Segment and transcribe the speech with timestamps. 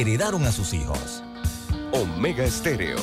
[0.00, 1.22] heredaron a sus hijos.
[1.92, 2.98] Omega Estéreo.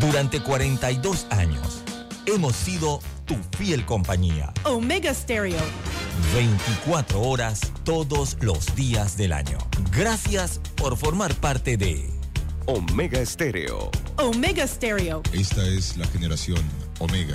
[0.00, 1.82] Durante 42 años
[2.26, 4.52] hemos sido tu fiel compañía.
[4.64, 5.60] Omega Stereo.
[6.34, 9.58] 24 horas todos los días del año.
[9.92, 12.08] Gracias por formar parte de
[12.66, 13.90] Omega Stereo.
[14.16, 15.22] Omega Stereo.
[15.32, 16.60] Esta es la generación
[16.98, 17.34] Omega.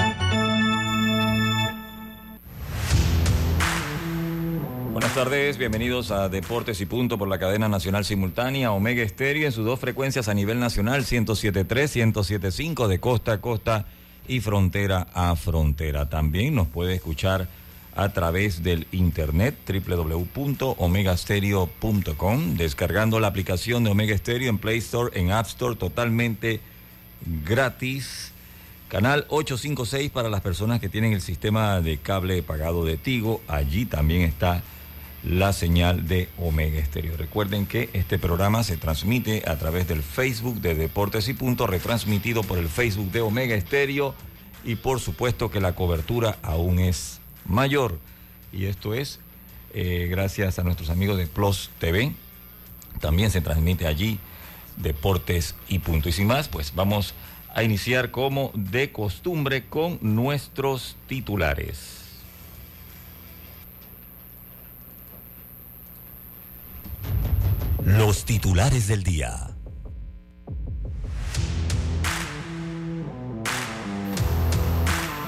[5.01, 9.51] Buenas tardes, bienvenidos a Deportes y Punto por la cadena nacional simultánea Omega Estéreo en
[9.51, 13.87] sus dos frecuencias a nivel nacional 107.3, 107.5 de costa a costa
[14.27, 16.07] y frontera a frontera.
[16.07, 17.47] También nos puede escuchar
[17.95, 25.31] a través del internet www.omegastereo.com, descargando la aplicación de Omega Stereo en Play Store, en
[25.31, 26.59] App Store, totalmente
[27.43, 28.33] gratis.
[28.87, 33.41] Canal 856 para las personas que tienen el sistema de cable pagado de Tigo.
[33.47, 34.61] Allí también está
[35.23, 37.15] la señal de Omega Stereo.
[37.15, 42.43] Recuerden que este programa se transmite a través del Facebook de Deportes y Punto, retransmitido
[42.43, 44.15] por el Facebook de Omega Stereo
[44.63, 47.99] y por supuesto que la cobertura aún es mayor.
[48.51, 49.19] Y esto es
[49.73, 52.13] eh, gracias a nuestros amigos de Plus TV.
[52.99, 54.19] También se transmite allí
[54.77, 56.09] Deportes y Punto.
[56.09, 57.13] Y sin más, pues vamos
[57.53, 62.00] a iniciar como de costumbre con nuestros titulares.
[67.85, 69.49] Los titulares del día.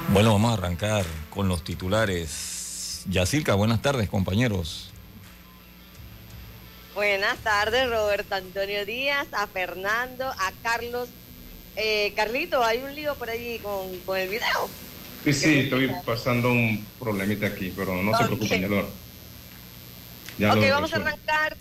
[0.09, 3.03] Bueno, vamos a arrancar con los titulares.
[3.09, 4.91] Yacilca, buenas tardes, compañeros.
[6.93, 11.09] Buenas tardes, Roberto Antonio Díaz, a Fernando, a Carlos.
[11.75, 14.69] Eh, Carlito, hay un lío por allí con, con el video.
[15.23, 18.87] Sí, sí, estoy pasando un problemita aquí, pero no se preocupen, ya lo.
[20.37, 21.57] Ya ok, lo vamos a arrancar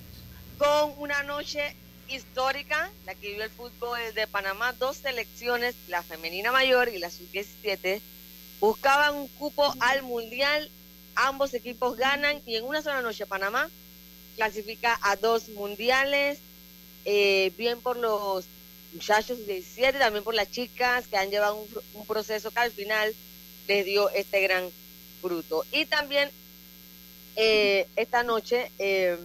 [0.62, 1.75] con una noche
[2.09, 4.73] histórica, la que vivió el fútbol de Panamá.
[4.75, 8.00] Dos selecciones, la femenina mayor y la sub-17,
[8.61, 10.71] buscaban un cupo al mundial.
[11.17, 13.69] Ambos equipos ganan y en una sola noche Panamá
[14.37, 16.39] clasifica a dos mundiales.
[17.05, 18.44] Eh, bien por los
[18.93, 22.71] muchachos de 17, también por las chicas que han llevado un, un, proceso que al
[22.71, 23.12] final
[23.67, 24.71] les dio este gran
[25.21, 25.65] fruto.
[25.73, 26.31] Y también
[27.34, 29.19] eh, esta noche eh,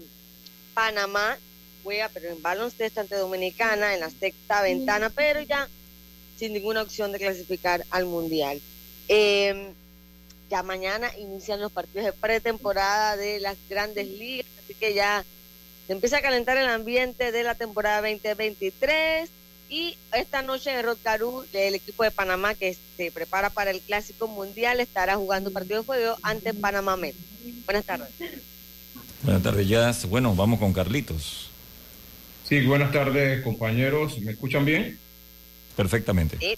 [0.78, 1.40] Panamá
[1.84, 5.68] juega, pero en baloncesto ante Dominicana en la sexta ventana, pero ya
[6.38, 8.62] sin ninguna opción de clasificar al Mundial.
[9.08, 9.74] Eh,
[10.52, 15.26] ya mañana inician los partidos de pretemporada de las grandes ligas, así que ya
[15.88, 19.32] se empieza a calentar el ambiente de la temporada 2023
[19.70, 24.28] y esta noche en Rotcarú el equipo de Panamá que se prepara para el Clásico
[24.28, 27.16] Mundial estará jugando un partido de fuego ante Panamá Met.
[27.66, 28.12] Buenas tardes.
[29.28, 30.06] Buenas tardes, Jazz.
[30.10, 31.50] Bueno, vamos con Carlitos.
[32.46, 34.18] Sí, buenas tardes, compañeros.
[34.22, 34.98] ¿Me escuchan bien?
[35.76, 36.38] Perfectamente.
[36.40, 36.58] Sí.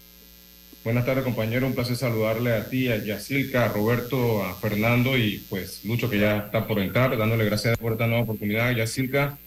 [0.83, 1.65] Buenas tardes, compañero.
[1.65, 6.19] Un placer saludarle a ti, a Yacilca, a Roberto, a Fernando y pues Lucho que
[6.19, 9.39] ya está por entrar, dándole gracias por esta nueva oportunidad, Yacilca.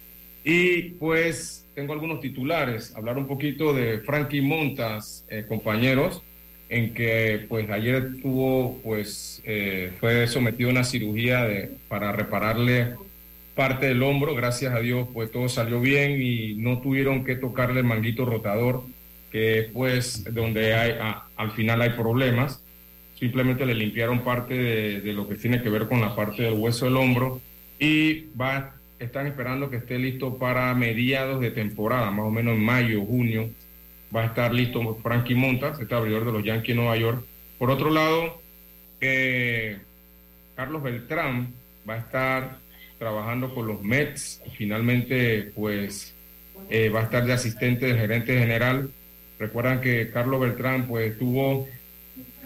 [0.43, 6.23] Y pues tengo algunos titulares, hablar un poquito de Frankie Montas, eh, compañeros,
[6.69, 12.97] en que pues ayer tuvo, pues eh, fue sometido a una cirugía de, para repararle
[13.55, 17.81] parte del hombro, gracias a Dios pues todo salió bien y no tuvieron que tocarle
[17.81, 18.83] el manguito rotador
[19.33, 20.95] que pues donde hay,
[21.37, 22.63] al final hay problemas.
[23.19, 26.55] Simplemente le limpiaron parte de, de, lo que tiene que ver con la parte del
[26.55, 27.41] hueso del hombro
[27.79, 32.65] y va, están esperando que esté listo para mediados de temporada, más o menos en
[32.65, 33.49] mayo, junio.
[34.15, 37.25] Va a estar listo Frankie Montas, este abridor de los Yankees de Nueva York.
[37.59, 38.43] Por otro lado,
[39.01, 39.79] eh,
[40.55, 41.55] Carlos Beltrán
[41.89, 42.59] va a estar
[43.03, 44.41] trabajando con los Mets.
[44.57, 46.15] Finalmente, pues
[46.71, 48.91] eh, va a estar de asistente del gerente general.
[49.41, 51.69] Recuerdan que Carlos Beltrán, pues estuvo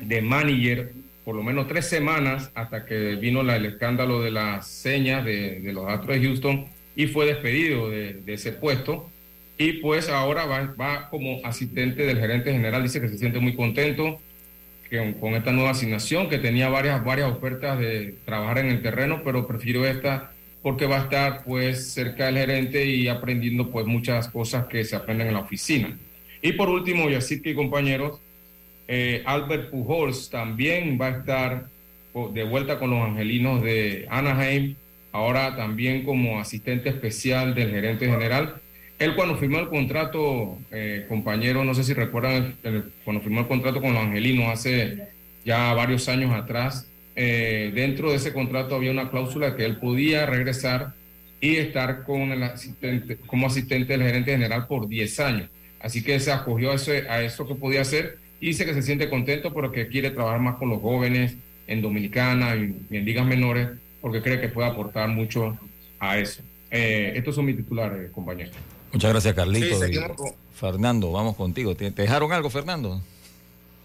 [0.01, 0.93] de manager
[1.27, 5.61] por lo menos tres semanas hasta que vino la, el escándalo de las señas de,
[5.75, 6.65] los Astros de Houston
[6.95, 9.11] y fue despedido de, ese puesto.
[9.59, 12.83] Y pues ahora va, va, como asistente del gerente general.
[12.83, 14.19] Dice que se siente muy contento
[15.21, 19.47] con esta nueva asignación, que tenía varias, varias ofertas de trabajar en el terreno, pero
[19.47, 20.31] prefiero esta
[20.67, 24.97] porque va a estar pues cerca del gerente y aprendiendo pues muchas cosas que se
[24.97, 25.97] aprenden en la oficina.
[26.43, 28.19] Y por último, y compañeros,
[28.89, 31.69] eh, Albert Pujols también va a estar
[32.35, 34.75] de vuelta con los angelinos de Anaheim,
[35.13, 38.57] ahora también como asistente especial del gerente general.
[38.99, 42.57] Él cuando firmó el contrato, eh, compañero, no sé si recuerdan,
[43.05, 44.99] cuando firmó el contrato con los angelinos hace
[45.45, 50.27] ya varios años atrás, eh, dentro de ese contrato había una cláusula que él podía
[50.27, 50.93] regresar
[51.41, 55.51] y estar con el asistente, como asistente del gerente general por 10 años.
[55.81, 58.83] Así que se acogió a eso, a eso que podía hacer y dice que se
[58.83, 61.37] siente contento porque quiere trabajar más con los jóvenes
[61.67, 63.71] en Dominicana y, en ligas menores
[64.01, 65.59] porque cree que puede aportar mucho
[65.99, 66.43] a eso.
[66.71, 68.55] Eh, estos son mis titulares, compañeros.
[68.93, 69.79] Muchas gracias, Carlito.
[70.55, 71.75] Fernando, vamos contigo.
[71.75, 73.01] ¿Te dejaron algo, Fernando?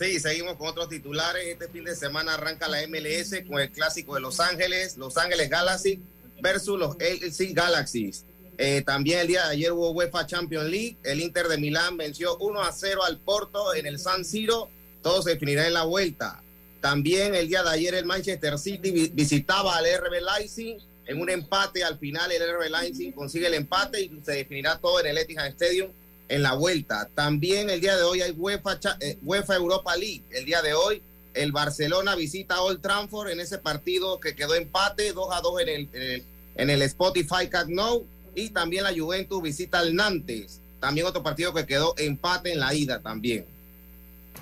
[0.02, 1.46] Sí, seguimos con otros titulares.
[1.46, 5.48] Este fin de semana arranca la MLS con el clásico de Los Ángeles, Los Ángeles
[5.48, 6.02] Galaxy
[6.42, 8.26] versus los LC Galaxies.
[8.58, 10.98] Eh, también el día de ayer hubo UEFA Champions League.
[11.04, 14.70] El Inter de Milán venció 1 a 0 al Porto en el San Siro.
[15.04, 16.42] Todo se definirá en la vuelta.
[16.80, 21.84] También el día de ayer el Manchester City visitaba al RB Leipzig en un empate.
[21.84, 25.46] Al final el RB Leipzig consigue el empate y se definirá todo en el Etihad
[25.50, 25.92] Stadium
[26.32, 27.10] en la vuelta.
[27.14, 30.24] También el día de hoy hay UEFA, eh, UEFA Europa League.
[30.32, 31.02] El día de hoy
[31.34, 35.70] el Barcelona visita Old Trafford en ese partido que quedó empate 2 a 2 en
[35.70, 36.24] el,
[36.56, 38.02] en el, Spotify Cat No.
[38.34, 40.62] Y también la Juventus visita al Nantes.
[40.80, 43.46] También otro partido que quedó empate en la ida también.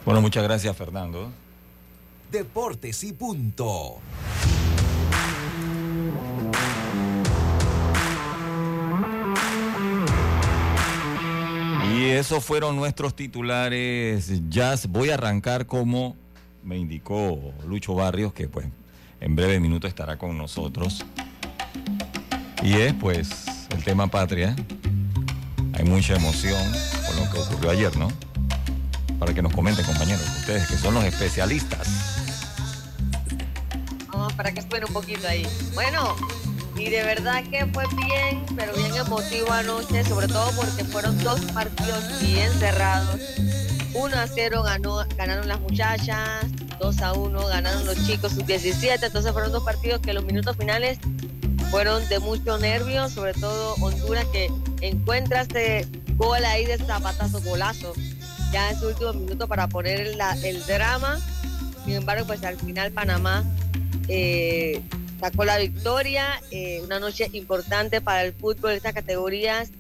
[0.06, 1.32] Bueno, muchas gracias Fernando.
[2.32, 4.00] Deportes y punto.
[12.00, 14.32] Y esos fueron nuestros titulares.
[14.48, 16.16] Jazz, voy a arrancar como
[16.64, 17.38] me indicó
[17.68, 18.68] Lucho Barrios, que pues
[19.20, 21.06] en breve minuto estará con nosotros.
[22.64, 24.56] Y es pues el tema patria.
[25.74, 26.64] Hay mucha emoción
[27.06, 28.08] por lo que ocurrió ayer, ¿no?
[29.20, 32.16] Para que nos comenten, compañeros, ustedes que son los especialistas.
[34.08, 35.46] Vamos, para que esperen un poquito ahí.
[35.74, 36.16] Bueno,
[36.80, 41.42] y de verdad que fue bien, pero bien emotivo anoche, sobre todo porque fueron dos
[41.54, 43.20] partidos bien cerrados.
[43.94, 46.46] 1 a 0 ganó, ganaron las muchachas,
[46.80, 51.00] 2 a 1 ganaron los chicos sub-17, entonces fueron dos partidos que los minutos finales
[51.70, 54.50] fueron de mucho nervio, sobre todo Honduras que
[54.80, 55.86] encuentra este
[56.16, 57.94] gol ahí de zapatazo golazo
[58.54, 61.20] ya en su último minuto para poner el drama.
[61.86, 63.44] Sin embargo, pues al final Panamá
[64.08, 64.82] eh,
[65.20, 69.72] sacó la victoria, eh, una noche importante para el fútbol, estas categorías,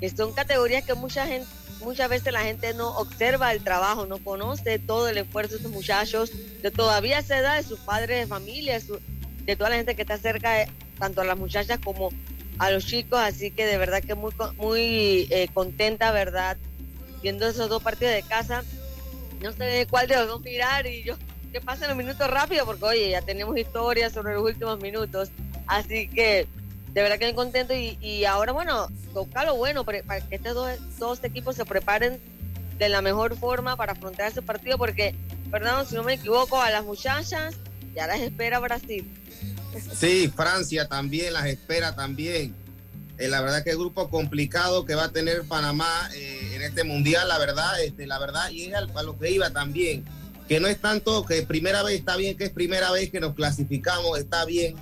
[0.00, 1.46] que son categorías que mucha gente,
[1.80, 5.72] muchas veces la gente no observa el trabajo, no conoce todo el esfuerzo de estos
[5.72, 8.80] muchachos, que todavía se da de sus padres de familia,
[9.44, 10.66] de toda la gente que está cerca,
[10.98, 12.10] tanto a las muchachas como
[12.58, 16.56] a los chicos, así que de verdad que muy, muy eh, contenta, ¿verdad?
[17.22, 18.64] Viendo esos dos partidos de casa,
[19.40, 21.14] no sé cuál de los dos mirar y yo
[21.52, 25.30] que pasen los minutos rápido, porque oye, ya tenemos historias sobre los últimos minutos.
[25.66, 26.46] Así que
[26.92, 31.22] de verdad que estoy contento y, ahora, bueno, toca lo bueno para, que estos dos,
[31.22, 32.20] equipos se preparen
[32.78, 35.14] de la mejor forma para afrontar ese partido, porque,
[35.50, 37.56] perdón, si no me equivoco, a las muchachas
[37.94, 39.06] ya las espera Brasil.
[39.94, 42.54] Sí, Francia también las espera también.
[43.18, 46.84] Eh, la verdad que el grupo complicado que va a tener Panamá eh, en este
[46.84, 50.04] mundial, la verdad, este, la verdad, y es a lo que iba también
[50.48, 53.34] que no es tanto que primera vez, está bien que es primera vez que nos
[53.34, 54.74] clasificamos, está bien,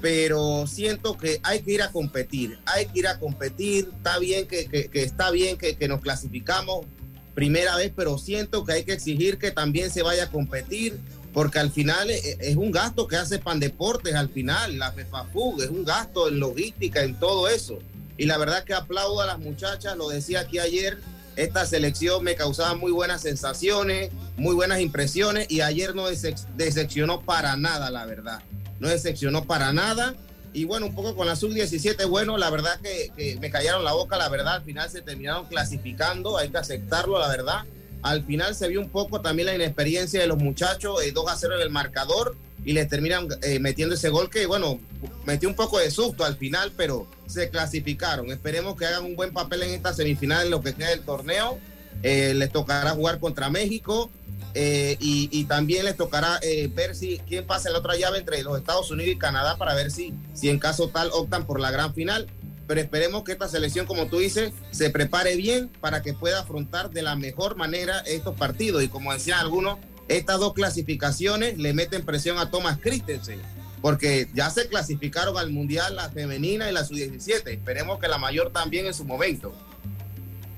[0.00, 4.48] pero siento que hay que ir a competir, hay que ir a competir, está bien
[4.48, 6.86] que, que, está bien que, que, nos clasificamos
[7.34, 10.98] primera vez, pero siento que hay que exigir que también se vaya a competir,
[11.34, 15.68] porque al final es, es un gasto que hace Pandeportes, al final, la FEFAFUG, es
[15.68, 17.78] un gasto en logística, en todo eso.
[18.16, 20.98] Y la verdad que aplaudo a las muchachas, lo decía aquí ayer,
[21.36, 27.56] esta selección me causaba muy buenas sensaciones, muy buenas impresiones y ayer no decepcionó para
[27.56, 28.42] nada, la verdad.
[28.80, 30.14] No decepcionó para nada.
[30.52, 34.18] Y bueno, un poco con la sub-17, bueno, la verdad que, me callaron la boca,
[34.18, 37.64] la verdad, al final se terminaron clasificando, hay que aceptarlo, la verdad.
[38.02, 41.36] Al final se vio un poco también la inexperiencia de los muchachos, 2 eh, a
[41.36, 44.80] 0 en el marcador, y les terminan eh, metiendo ese gol que, bueno,
[45.26, 48.30] metió un poco de susto al final, pero se clasificaron.
[48.30, 51.58] Esperemos que hagan un buen papel en esta semifinal en lo que queda del torneo.
[52.02, 54.10] Eh, les tocará jugar contra México
[54.54, 56.40] eh, y, también les tocará
[56.74, 59.74] ver si quién pasa en la otra llave entre los Estados Unidos y Canadá para
[59.74, 62.26] ver si, si en caso tal optan por la gran final.
[62.66, 66.90] Pero esperemos que esta selección, como tú dices, se prepare bien para que pueda afrontar
[66.90, 68.82] de la mejor manera estos partidos.
[68.82, 69.78] Y como decían algunos,
[70.08, 73.40] estas dos clasificaciones le meten presión a Thomas Christensen,
[73.80, 77.48] porque ya se clasificaron al Mundial la femenina y la sub-17.
[77.48, 79.54] Esperemos que la mayor también en su momento.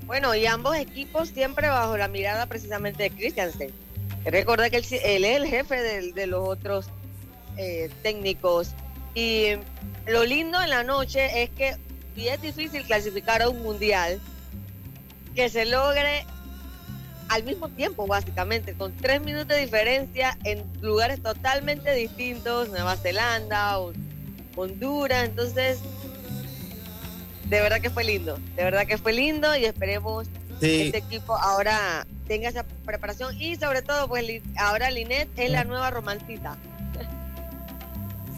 [0.05, 3.71] Bueno, y ambos equipos siempre bajo la mirada precisamente de Christensen.
[4.23, 5.81] Recuerda que él, es el jefe
[6.13, 6.87] de, los otros
[7.57, 8.69] eh, técnicos.
[9.15, 9.53] Y
[10.07, 11.75] lo lindo en la noche es que
[12.15, 14.19] si es difícil clasificar a un mundial,
[15.35, 16.25] que se logre
[17.29, 23.79] al mismo tiempo, básicamente, con tres minutos de diferencia en lugares totalmente distintos, Nueva Zelanda,
[24.55, 25.79] Honduras, entonces,
[27.49, 30.27] de verdad que fue lindo, de verdad que fue lindo y esperemos
[30.59, 35.63] que este equipo ahora tenga esa preparación y sobre todo, pues ahora Linet es la
[35.63, 36.57] nueva romancita.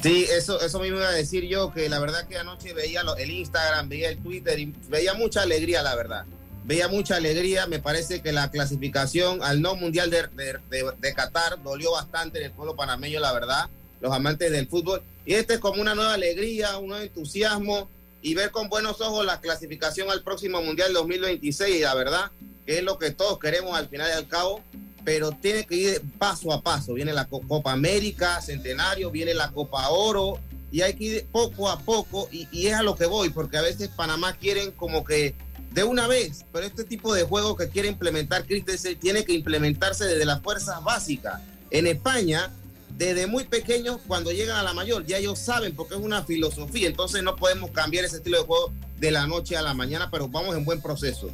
[0.02, 3.32] Sí, eso, eso me iba a decir yo, que la verdad que anoche veía el
[3.32, 6.26] Instagram, veía el Twitter y veía mucha alegría, la verdad
[6.68, 7.66] veía mucha alegría.
[7.66, 12.76] Me parece que la clasificación al no mundial de, Qatar dolió bastante en el pueblo
[12.76, 13.70] panameño, la verdad,
[14.02, 15.02] los amantes del fútbol.
[15.26, 17.90] Y este es como una nueva alegría, un nuevo entusiasmo
[18.22, 21.78] y ver con buenos ojos la clasificación al próximo mundial 2026.
[21.78, 22.32] Y la verdad,
[22.66, 24.62] que es lo que todos queremos al final y al cabo,
[25.06, 26.94] pero tiene que ir paso a paso.
[26.94, 30.40] Viene la Copa América, Centenario, viene la Copa Oro.
[30.70, 33.56] Y hay que ir poco a poco, y, y es a lo que voy, porque
[33.56, 35.34] a veces Panamá quieren como que
[35.78, 40.06] de una vez, pero este tipo de juego que quiere implementar Christensen tiene que implementarse
[40.06, 41.40] desde las fuerzas básicas.
[41.70, 42.52] En España,
[42.90, 46.88] desde muy pequeños, cuando llegan a la mayor, ya ellos saben porque es una filosofía,
[46.88, 50.28] entonces no podemos cambiar ese estilo de juego de la noche a la mañana, pero
[50.28, 51.30] vamos en buen proceso.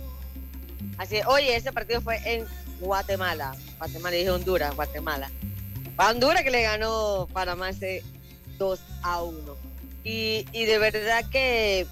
[0.97, 2.45] Así es, oye, ese partido fue en
[2.81, 5.31] Guatemala, Guatemala, dije Honduras, Guatemala.
[5.95, 8.03] Honduras que le ganó Panamá ese
[8.57, 9.55] 2 a 1.
[10.03, 11.87] Y, y de verdad que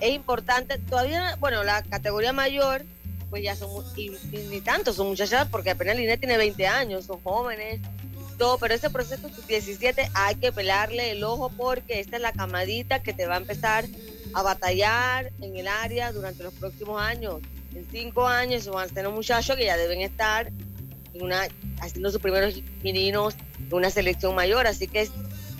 [0.00, 2.84] es importante, todavía, bueno, la categoría mayor,
[3.30, 4.10] pues ya son, y,
[4.50, 7.80] ni tanto, son muchachas, porque apenas Linet tiene 20 años, son jóvenes,
[8.36, 13.02] todo, pero ese proceso 17 hay que pelarle el ojo porque esta es la camadita
[13.02, 13.84] que te va a empezar
[14.34, 17.40] a batallar en el área durante los próximos años.
[17.74, 20.50] En cinco años van a tener muchachos que ya deben estar
[21.12, 21.46] en una,
[21.80, 25.12] haciendo sus primeros meninos en una selección mayor, así que es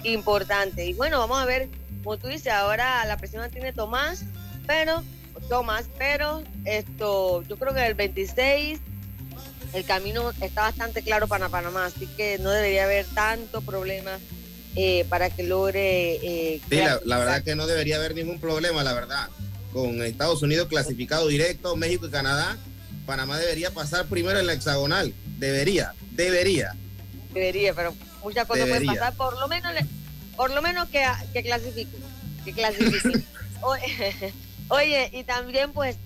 [0.03, 0.85] importante.
[0.87, 1.69] Y bueno, vamos a ver
[2.05, 4.25] como tú dices, ahora la presión la tiene Tomás,
[4.67, 5.03] pero,
[5.49, 8.79] Tomás, pero esto, yo creo que el 26
[9.73, 14.19] el camino está bastante claro para Panamá, así que no debería haber tanto problema
[14.77, 16.17] eh, para que logre...
[16.23, 19.29] Eh, sí, la, verdad que no debería haber ningún problema, la verdad.
[19.73, 22.57] Con Estados Unidos clasificado directo, México y Canadá,
[23.07, 25.13] Panamá debería pasar primero en la hexagonal.
[25.39, 26.77] Debería, debería.
[27.33, 29.15] Debería, pero muchas cosas pueden pasar.
[29.15, 29.73] Por lo menos
[30.37, 31.97] por lo menos que, que clasifique,
[32.45, 33.25] que clasifique.
[34.69, 35.97] Oye, y también pues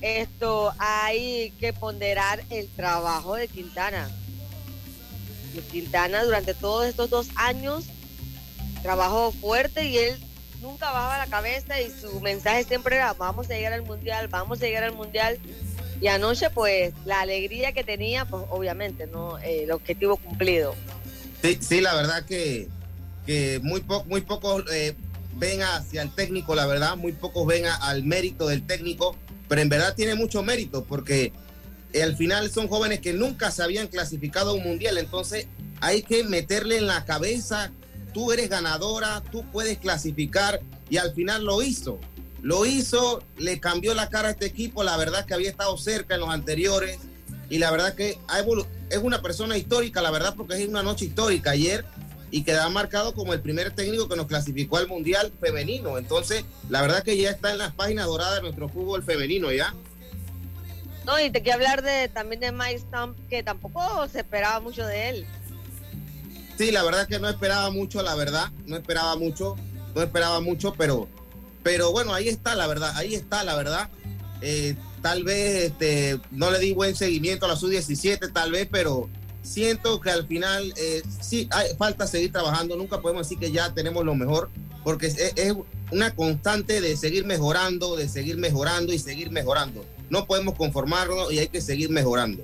[0.00, 4.08] esto hay que ponderar el trabajo de Quintana.
[5.70, 7.86] Quintana durante todos estos dos años
[8.82, 10.18] trabajó fuerte y él
[10.60, 14.60] nunca bajaba la cabeza y su mensaje siempre era vamos a llegar al mundial, vamos
[14.60, 15.38] a llegar al mundial.
[16.00, 19.38] Y anoche pues la alegría que tenía, pues obviamente, ¿no?
[19.38, 20.74] Eh, el objetivo cumplido.
[21.42, 22.68] Sí, sí, la verdad que
[23.26, 24.94] que muy, muy pocos eh,
[25.36, 29.16] ven hacia el técnico, la verdad, muy pocos ven al mérito del técnico,
[29.48, 31.32] pero en verdad tiene mucho mérito porque
[31.92, 35.46] eh, al final son jóvenes que nunca se habían clasificado a un mundial, entonces
[35.80, 37.72] hay que meterle en la cabeza,
[38.14, 41.98] tú eres ganadora, tú puedes clasificar y al final lo hizo.
[42.42, 46.14] Lo hizo, le cambió la cara a este equipo, la verdad que había estado cerca
[46.14, 46.98] en los anteriores
[47.50, 48.18] y la verdad que
[48.90, 51.50] es una persona histórica, la verdad porque es una noche histórica.
[51.50, 51.84] Ayer
[52.30, 55.98] y queda marcado como el primer técnico que nos clasificó al Mundial femenino.
[55.98, 59.74] Entonces, la verdad que ya está en las páginas doradas de nuestro fútbol femenino ya.
[61.04, 64.84] No, y te quiero hablar de también de Mike Stump, que tampoco se esperaba mucho
[64.84, 65.26] de él.
[66.58, 69.56] Sí, la verdad que no esperaba mucho, la verdad, no esperaba mucho,
[69.94, 71.06] no esperaba mucho, pero,
[71.62, 73.88] pero bueno, ahí está la verdad, ahí está la verdad.
[74.40, 79.08] Eh, tal vez este, no le di buen seguimiento a la sub-17, tal vez, pero
[79.46, 82.76] siento que al final eh, sí hay falta seguir trabajando.
[82.76, 84.50] Nunca podemos decir que ya tenemos lo mejor,
[84.84, 85.54] porque es, es,
[85.92, 89.84] una constante de seguir mejorando, de seguir mejorando y seguir mejorando.
[90.10, 92.42] No podemos conformarnos y hay que seguir mejorando.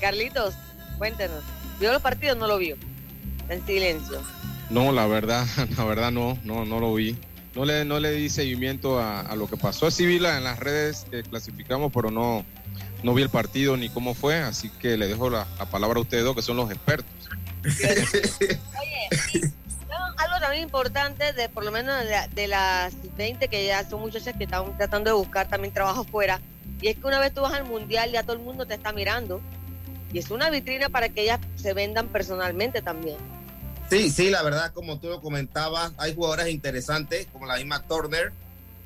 [0.00, 0.54] Carlitos,
[0.98, 1.42] cuéntenos.
[1.78, 2.38] ¿Vio los partidos?
[2.38, 2.76] No lo vio.
[3.48, 4.22] En silencio.
[4.70, 7.16] No, la verdad, la verdad no, no, no lo vi.
[7.54, 9.90] No le, no le di seguimiento a, lo que pasó.
[9.90, 12.44] Sí vi en las redes que clasificamos, pero no,
[13.04, 16.24] no vi el partido ni cómo fue, así que le dejo la, palabra a ustedes
[16.24, 17.12] dos, que son los expertos.
[17.62, 19.52] Oye,
[20.16, 21.94] algo también importante, de por lo menos
[22.34, 26.40] de, las 20 que ya son muchachas que están tratando de buscar también trabajo fuera,
[26.80, 28.90] y es que una vez tú vas al mundial ya todo el mundo te está
[28.92, 29.42] mirando,
[30.10, 33.18] y es una vitrina para que ellas se vendan personalmente también.
[33.90, 38.32] Sí, sí, la verdad, como tú lo comentabas, hay jugadoras interesantes, como la misma Turner,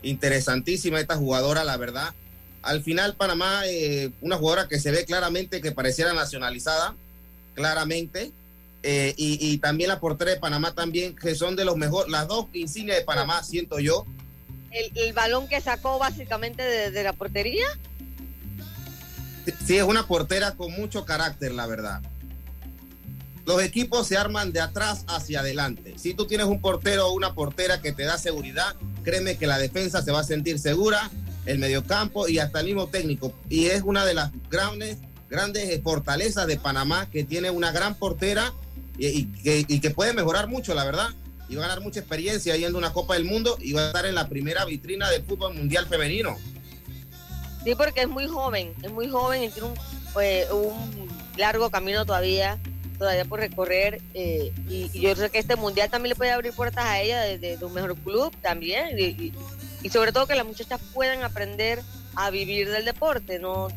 [0.02, 2.14] interesantísima esta jugadora, la verdad.
[2.62, 6.94] Al final, Panamá, eh, una jugadora que se ve claramente que pareciera nacionalizada,
[7.54, 8.32] claramente.
[8.84, 12.46] Eh, y, también la portera de Panamá también, que son de los mejores, las dos
[12.52, 14.06] insignias de Panamá, siento yo.
[14.70, 17.66] El, balón que sacó básicamente de, la portería.
[19.66, 22.02] Sí, es una portera con mucho carácter, la verdad.
[23.46, 25.94] Los equipos se arman de atrás hacia adelante.
[25.98, 29.58] Si tú tienes un portero o una portera que te da seguridad, créeme que la
[29.58, 31.10] defensa se va a sentir segura,
[31.48, 33.32] el mediocampo y hasta el mismo técnico.
[33.48, 34.98] Y es una de las grandes,
[35.30, 38.52] grandes fortalezas de Panamá que tiene una gran portera
[38.98, 39.24] y,
[39.80, 41.08] que, puede mejorar mucho, la verdad.
[41.48, 43.86] Y va a ganar mucha experiencia yendo a una Copa del Mundo y va a
[43.86, 46.36] estar en la primera vitrina del fútbol mundial femenino.
[47.64, 49.74] Sí, porque es muy joven, es muy joven y tiene un,
[50.12, 52.58] pues, un largo camino todavía
[52.98, 56.84] todavía por recorrer eh, y, yo sé que este mundial también le puede abrir puertas
[56.84, 59.32] a ella de, un mejor club también y,
[59.90, 61.80] sobre todo que las muchachas puedan aprender
[62.14, 63.68] a vivir del deporte, ¿no?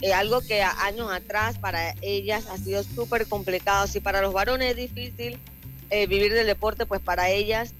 [0.00, 4.70] Eh, algo que años atrás para ellas ha sido súper complicado, si para los varones
[4.70, 5.38] es difícil
[5.90, 7.72] eh, vivir del deporte, pues para ellas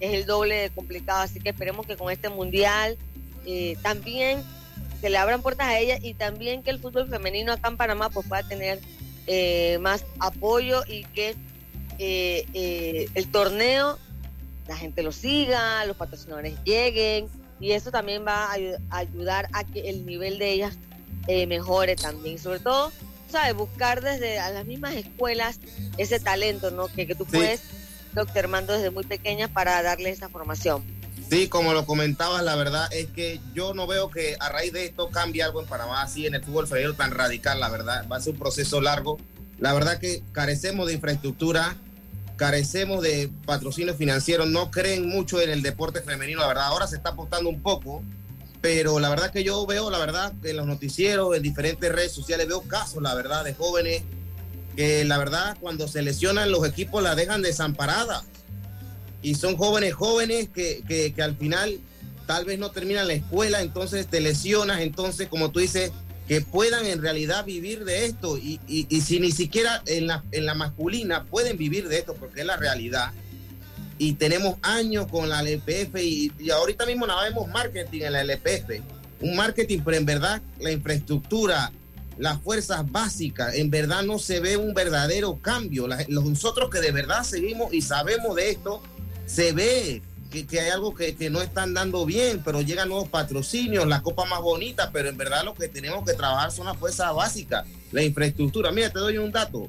[0.00, 2.98] es el doble de complicado, así que esperemos que con este mundial
[3.82, 4.44] también
[5.02, 8.08] se le abran puertas a ellas y también que el fútbol femenino acá en Panamá
[8.08, 8.78] pues pueda tener
[9.26, 11.34] eh, más apoyo y que
[11.98, 13.98] eh, eh, el torneo
[14.66, 17.28] la gente lo siga, los patrocinadores lleguen
[17.60, 18.56] y eso también va a,
[18.90, 20.78] ayudar a que el nivel de ellas
[21.46, 22.38] mejore también.
[22.38, 22.92] Sobre todo,
[23.30, 23.54] ¿sabes?
[23.54, 25.60] Buscar desde las mismas escuelas
[25.96, 26.88] ese talento, ¿no?
[26.88, 27.62] Que, que tú puedes,
[28.14, 30.82] doctor Armando, desde muy pequeña para darle esa formación.
[31.32, 34.84] Sí, como lo comentabas, la verdad es que yo no veo que a raíz de
[34.84, 38.06] esto cambie algo en Panamá, así en el fútbol femenino tan radical, la verdad.
[38.10, 39.18] Va a ser un proceso largo.
[39.58, 41.76] La verdad que carecemos de infraestructura,
[42.36, 46.66] carecemos de patrocinio financiero, no creen mucho en el deporte femenino, la verdad.
[46.66, 48.02] Ahora se está apostando un poco,
[48.60, 52.48] pero la verdad que yo veo, la verdad, en los noticieros, en diferentes redes sociales,
[52.48, 54.02] veo casos, la verdad, de jóvenes
[54.76, 58.22] que la verdad cuando se lesionan los equipos la dejan desamparada
[59.20, 60.82] y son jóvenes, jóvenes que,
[61.14, 61.78] que, al final
[62.26, 65.92] tal vez no terminan la escuela, entonces te lesionas, entonces como tú dices,
[66.28, 70.46] que puedan en realidad vivir de esto y, y, si ni siquiera en la, en
[70.46, 73.12] la masculina pueden vivir de esto porque es la realidad.
[73.98, 78.22] Y tenemos años con la LPF y, y, ahorita mismo nada vemos marketing en la
[78.22, 78.80] LPF,
[79.20, 81.72] un marketing pero en verdad la infraestructura,
[82.18, 85.88] las fuerzas básicas, en verdad no se ve un verdadero cambio.
[86.08, 88.82] nosotros que de verdad seguimos y sabemos de esto,
[89.26, 94.02] se ve que, hay algo que, no están dando bien, pero llegan nuevos patrocinios, la
[94.02, 97.66] copa más bonita, pero en verdad lo que tenemos que trabajar son las fuerzas básicas,
[97.92, 98.72] la infraestructura.
[98.72, 99.68] Mira, te doy un dato.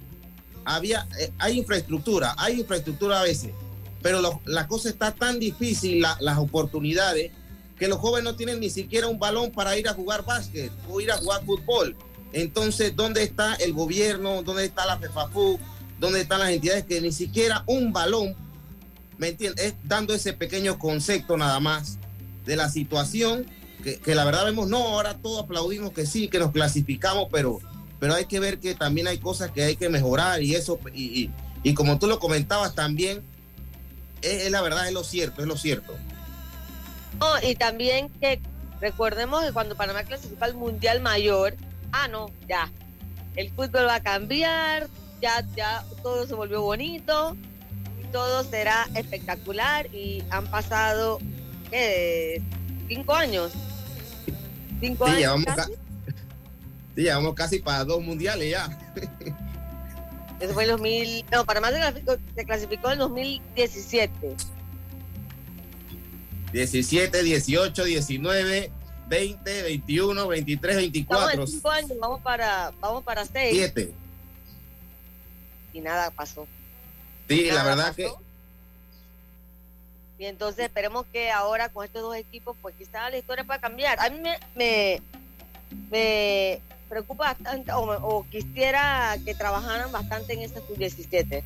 [0.66, 3.52] Había, eh, hay infraestructura, hay infraestructura a veces,
[4.02, 7.32] pero la cosa está tan difícil, las oportunidades,
[7.78, 11.02] que los jóvenes no tienen ni siquiera un balón para ir a jugar básquet o
[11.02, 11.96] ir a jugar fútbol.
[12.32, 14.42] Entonces, ¿dónde está el gobierno?
[14.42, 15.60] ¿Dónde está la FEFAFU?
[16.00, 18.36] ¿Dónde están las entidades que ni siquiera un balón
[19.24, 21.98] Es dando ese pequeño concepto nada más
[22.46, 23.46] de la situación,
[23.84, 27.60] que, la verdad vemos, no, ahora todos aplaudimos que sí, que nos clasificamos, pero,
[28.00, 31.30] pero hay que ver que también hay cosas que hay que mejorar y eso, y,
[31.76, 33.22] como tú lo comentabas también,
[34.22, 35.94] es, la verdad, es lo cierto, es lo cierto.
[37.44, 38.42] y también que
[38.80, 41.56] recordemos que cuando Panamá clasifica al Mundial Mayor,
[41.92, 42.72] ah, no, ya,
[43.36, 44.88] el fútbol va a cambiar,
[45.22, 47.36] ya, ya todo se volvió bonito,
[48.14, 51.20] todo será espectacular y han pasado
[52.88, 53.52] cinco años.
[54.80, 55.18] Cinco años.
[55.18, 55.72] Llevamos casi.
[56.96, 58.80] sí, llevamos casi para dos mundiales ya.
[60.40, 61.26] Eso fue en 2000.
[61.32, 61.74] No, para más
[62.36, 64.36] se clasificó en 2017.
[66.54, 68.72] 17, 18, 19
[69.08, 71.48] 20, 21, 23, 24.
[71.48, 73.56] cinco años, vamos para, vamos para seis.
[73.56, 73.94] Siete.
[75.74, 76.48] Y nada pasó.
[77.28, 78.12] Sí, la verdad que.
[80.20, 84.00] Y entonces esperemos que ahora con estos dos equipos, pues quizás la historia pueda cambiar.
[84.00, 84.20] A mí
[84.56, 85.02] me,
[85.90, 91.44] me, preocupa bastante, o, quisiera que trabajaran bastante en ese sub-17.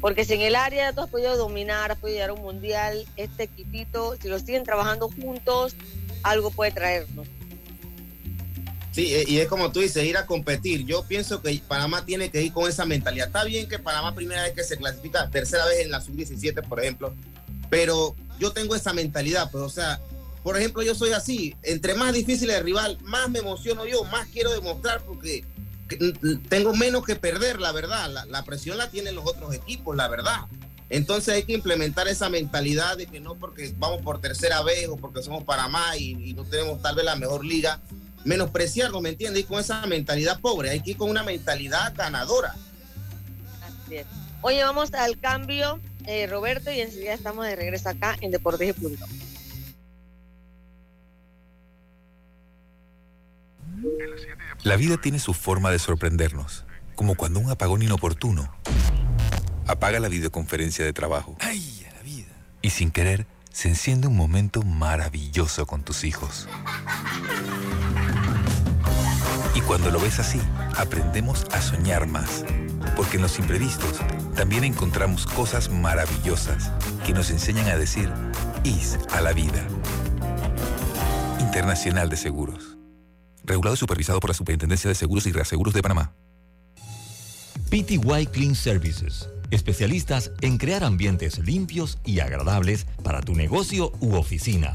[0.00, 3.06] Porque si en el área tú has podido dominar, has podido llegar a un mundial,
[3.16, 5.74] este equipito, si lo siguen trabajando juntos,
[6.22, 7.26] algo puede traernos.
[8.96, 10.86] Sí, eh, y es como tú dices, ir a competir.
[10.86, 13.26] Yo pienso que Panamá tiene que ir con esa mentalidad.
[13.26, 16.80] Está bien que Panamá primera vez que se clasifica, tercera vez en la sub-17, por
[16.80, 17.14] ejemplo,
[17.68, 20.00] pero yo tengo esa mentalidad, pues, o sea,
[20.42, 24.28] por ejemplo, yo soy así, entre más difícil el rival, más me emociono yo, más
[24.28, 25.44] quiero demostrar porque
[26.48, 28.24] tengo menos que perder, la verdad.
[28.26, 30.46] La, presión la tienen los otros equipos, la verdad.
[30.88, 34.96] Entonces hay que implementar esa mentalidad de que no porque vamos por tercera vez o
[34.96, 37.82] porque somos Panamá y, y no tenemos tal vez la mejor liga,
[38.26, 39.44] menospreciarnos, ¿me entiendes?
[39.44, 42.54] Y con esa mentalidad pobre, hay que ir con una mentalidad ganadora.
[43.62, 44.06] Así es.
[44.42, 48.72] Oye, vamos al cambio, eh, Roberto, y enseguida estamos de regreso acá en Deportes y
[48.72, 49.06] Punto.
[54.62, 58.52] La vida tiene su forma de sorprendernos, como cuando un apagón inoportuno
[59.66, 61.36] apaga la videoconferencia de trabajo.
[61.40, 62.32] ¡Ay, la vida!
[62.62, 66.48] Y sin querer, se enciende un momento maravilloso con tus hijos.
[69.56, 70.38] Y cuando lo ves así,
[70.76, 72.44] aprendemos a soñar más,
[72.94, 74.00] porque en los imprevistos
[74.34, 76.70] también encontramos cosas maravillosas
[77.06, 78.12] que nos enseñan a decir
[78.64, 79.66] IS a la vida.
[81.40, 82.76] Internacional de Seguros.
[83.44, 86.12] Regulado y supervisado por la Superintendencia de Seguros y Reaseguros de Panamá.
[87.70, 89.30] PTY Clean Services.
[89.50, 94.74] Especialistas en crear ambientes limpios y agradables para tu negocio u oficina.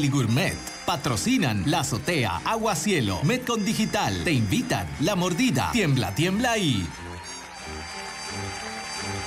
[0.09, 0.57] Gourmet.
[0.85, 4.23] Patrocinan La Azotea, Agua Cielo, Metcon Digital.
[4.23, 6.87] Te invitan La Mordida, Tiembla, Tiembla y...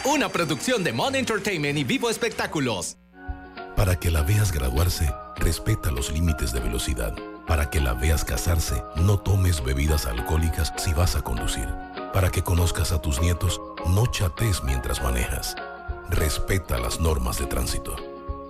[0.04, 2.98] Una producción de Mon Entertainment y Vivo Espectáculos.
[3.76, 7.14] Para que la veas graduarse, respeta los límites de velocidad.
[7.46, 11.68] Para que la veas casarse, no tomes bebidas alcohólicas si vas a conducir.
[12.12, 15.56] Para que conozcas a tus nietos, no chates mientras manejas.
[16.10, 18.13] Respeta las normas de tránsito.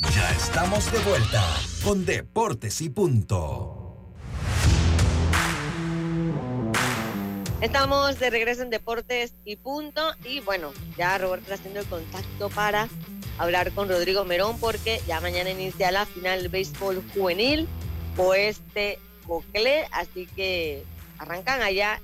[0.00, 1.44] Ya estamos de vuelta
[1.82, 4.14] con Deportes y Punto.
[7.60, 10.14] Estamos de regreso en Deportes y Punto.
[10.24, 12.88] Y bueno, ya Roberto está haciendo el contacto para
[13.38, 17.66] hablar con Rodrigo Merón porque ya mañana inicia la final del béisbol juvenil
[18.16, 19.88] Oeste Cocle.
[19.90, 20.84] Así que
[21.18, 22.00] arrancan allá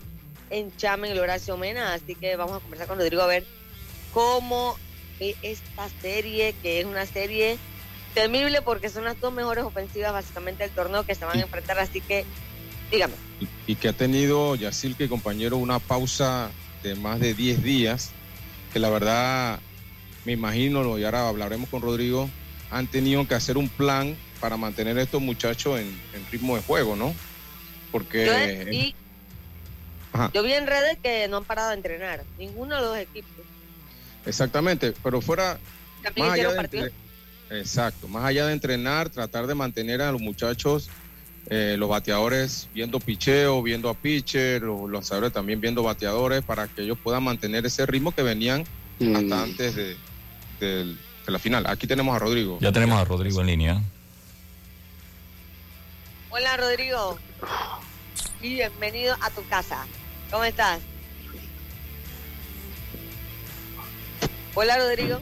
[0.51, 1.95] en Chamen, el Horacio Mena.
[1.95, 3.47] Así que vamos a conversar con Rodrigo a ver
[4.13, 4.77] cómo
[5.21, 7.57] es esta serie, que es una serie
[8.15, 11.79] temible porque son las dos mejores ofensivas básicamente del torneo que se van a enfrentar.
[11.79, 12.25] Así que
[12.91, 13.15] dígame
[13.67, 16.51] y que ha tenido Yacil, compañero, una pausa
[16.83, 18.11] de más de 10 días,
[18.73, 19.61] que la verdad,
[20.25, 22.29] me imagino, y ahora hablaremos con Rodrigo,
[22.71, 25.95] han tenido que hacer un plan para mantener a estos muchachos en,
[26.31, 27.15] ritmo de juego, ¿no?
[27.91, 28.95] Porque...
[30.33, 33.31] Yo, vi en redes que no han parado de entrenar, ninguno de los equipos.
[34.27, 35.59] Exactamente, pero fuera...
[36.17, 36.93] Más allá de
[37.55, 40.91] Exacto, más allá de entrenar, tratar de mantener a los muchachos,
[41.51, 46.83] eh, los bateadores viendo picheo, viendo a pitcher, los lanzadores también viendo bateadores para que
[46.83, 48.65] ellos puedan mantener ese ritmo que venían
[48.99, 49.17] Mm.
[49.17, 49.97] hasta antes de,
[51.27, 51.67] la final.
[51.67, 52.59] Aquí tenemos a Rodrigo.
[52.61, 53.83] Ya tenemos a Rodrigo en línea.
[56.31, 57.19] Hola Rodrigo.
[58.43, 59.87] Y bienvenido a tu casa.
[60.31, 60.81] ¿Cómo estás?
[64.55, 65.21] Hola Rodrigo.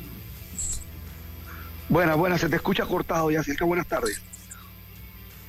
[1.92, 4.18] Buenas, buenas, se te escucha cortado, ya cerca, buenas tardes.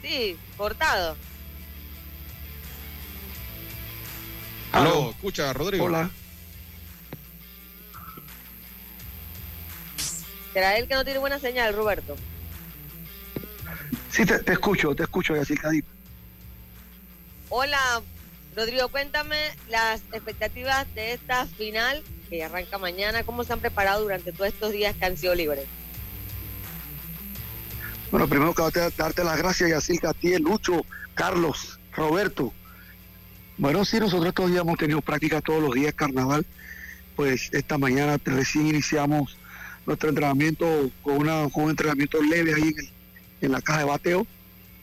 [0.01, 1.15] Sí, cortado.
[4.73, 5.85] Aló, escucha, Rodrigo.
[5.85, 6.11] Hola.
[10.51, 12.17] ¿Será él que no tiene buena señal, Roberto?
[14.09, 15.69] Sí, te, te escucho, te escucho, Yacirca.
[17.47, 18.01] Hola,
[18.53, 19.37] Rodrigo, cuéntame
[19.69, 23.23] las expectativas de esta final que arranca mañana.
[23.23, 25.67] ¿Cómo se han preparado durante todos estos días que han sido libres?
[28.13, 32.53] Bueno, primero que darte, las gracias, Yacirca, a ti, Lucho, Carlos, Roberto.
[33.57, 36.45] Bueno, sí, nosotros días hemos tenido práctica todos los días carnaval.
[37.15, 39.35] Pues esta mañana recién iniciamos
[39.87, 42.75] nuestro entrenamiento con, una, con un entrenamiento leve ahí
[43.41, 44.27] en, la caja de bateo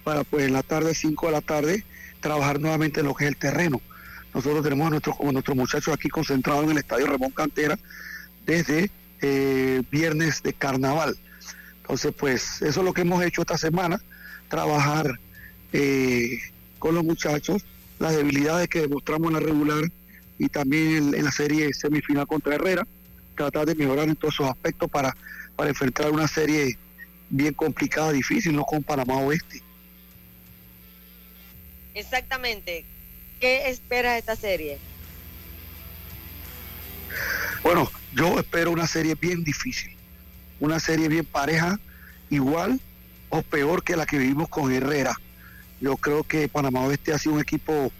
[0.03, 1.85] para pues en la tarde, 5 de la tarde,
[2.19, 3.81] trabajar nuevamente en lo que es el terreno.
[4.35, 7.79] Nosotros tenemos a nuestros, nuestros muchachos aquí concentrados en el estadio Ramón Cantera
[8.45, 8.91] desde
[9.21, 11.17] eh, viernes de carnaval.
[11.91, 14.01] Entonces, pues eso es lo que hemos hecho esta semana,
[14.49, 15.19] trabajar
[15.73, 16.39] eh,
[16.79, 17.65] con los muchachos,
[17.99, 19.83] las debilidades que demostramos en la regular
[20.39, 22.87] y también en, en la serie semifinal contra Herrera,
[23.35, 25.17] tratar de mejorar en todos esos aspectos para,
[25.57, 26.79] para enfrentar una serie
[27.29, 29.61] bien complicada, difícil, no con Panamá Oeste.
[31.95, 32.85] Exactamente.
[33.41, 34.79] ¿Qué esperas de esta serie?
[37.65, 39.91] Bueno, yo espero una serie bien difícil,
[40.61, 41.81] una serie bien pareja,
[42.29, 42.81] igual
[43.31, 45.19] o peor que la que vivimos con Herrera.
[45.81, 47.91] Yo creo que Panamá Oeste ha sido un equipo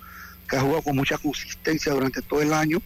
[0.49, 2.83] que ha jugado con mucha consistencia durante todo el año,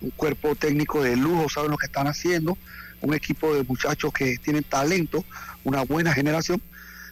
[0.00, 2.58] un cuerpo técnico de lujo, saben lo que están haciendo,
[3.00, 5.24] un equipo de muchachos que tienen talento,
[5.64, 6.60] una buena generación.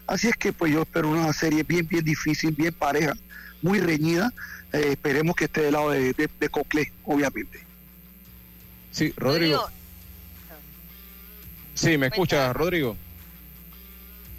[0.07, 3.15] Así es que pues yo espero una serie bien, bien difícil, bien pareja,
[3.63, 4.33] muy reñida.
[4.73, 7.65] Eh, esperemos que esté del lado de, de, de Coclé, obviamente.
[8.91, 9.67] Sí, Rodrigo.
[11.75, 12.97] Sí, me escucha, Rodrigo.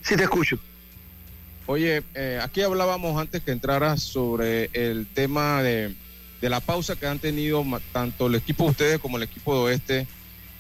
[0.02, 0.58] Sí, te escucho.
[1.67, 5.95] Oye, eh, aquí hablábamos antes que entraras sobre el tema de,
[6.41, 9.60] de la pausa que han tenido tanto el equipo de ustedes como el equipo de
[9.62, 10.08] Oeste.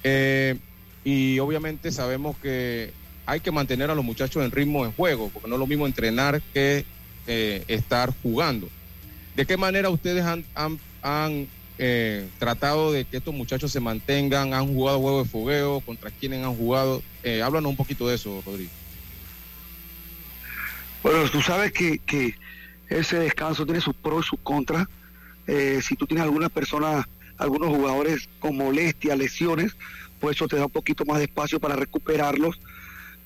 [0.03, 0.57] Eh,
[1.03, 2.91] y obviamente sabemos que
[3.25, 5.85] hay que mantener a los muchachos en ritmo de juego, porque no es lo mismo
[5.85, 6.85] entrenar que
[7.27, 8.69] eh, estar jugando.
[9.35, 14.53] ¿De qué manera ustedes han, han, han, eh, tratado de que estos muchachos se mantengan?
[14.53, 15.79] ¿Han jugado juego de fogueo?
[15.81, 17.01] ¿Contra quiénes han jugado?
[17.23, 18.71] Eh, háblanos un poquito de eso, Rodrigo.
[21.03, 22.35] Bueno, tú sabes que,
[22.89, 24.87] ese descanso tiene sus pros y sus contras.
[25.47, 27.07] Eh, si tú tienes alguna persona,
[27.37, 29.75] algunos jugadores con molestias, lesiones,
[30.19, 32.59] pues eso te da un poquito más de espacio para recuperarlos.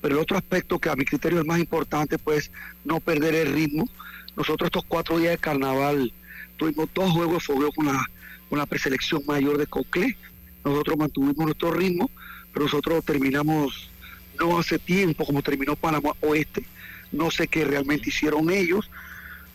[0.00, 2.50] Pero el otro aspecto que a mi criterio es más importante, pues
[2.84, 3.88] no perder el ritmo.
[4.36, 6.12] Nosotros estos cuatro días de carnaval
[6.56, 8.06] tuvimos dos juegos de fogueo con la,
[8.50, 10.16] con la preselección mayor de Coclé.
[10.64, 12.10] Nosotros mantuvimos nuestro ritmo,
[12.52, 13.90] pero nosotros terminamos
[14.38, 16.64] no hace tiempo como terminó Panamá Oeste.
[17.12, 18.90] No sé qué realmente hicieron ellos,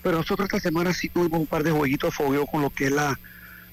[0.01, 2.85] pero nosotros esta semana sí tuvimos un par de jueguitos de fogueo con lo que
[2.85, 3.19] es la,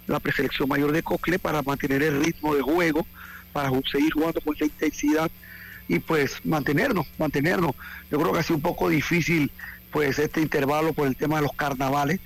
[0.07, 3.07] la preselección mayor de Cocle para mantener el ritmo de juego,
[3.53, 5.31] para seguir jugando con esa intensidad
[5.89, 7.75] y pues mantenernos, mantenernos.
[8.11, 9.51] Yo creo que ha sido un poco difícil
[9.91, 12.21] pues este intervalo por el tema de los carnavales,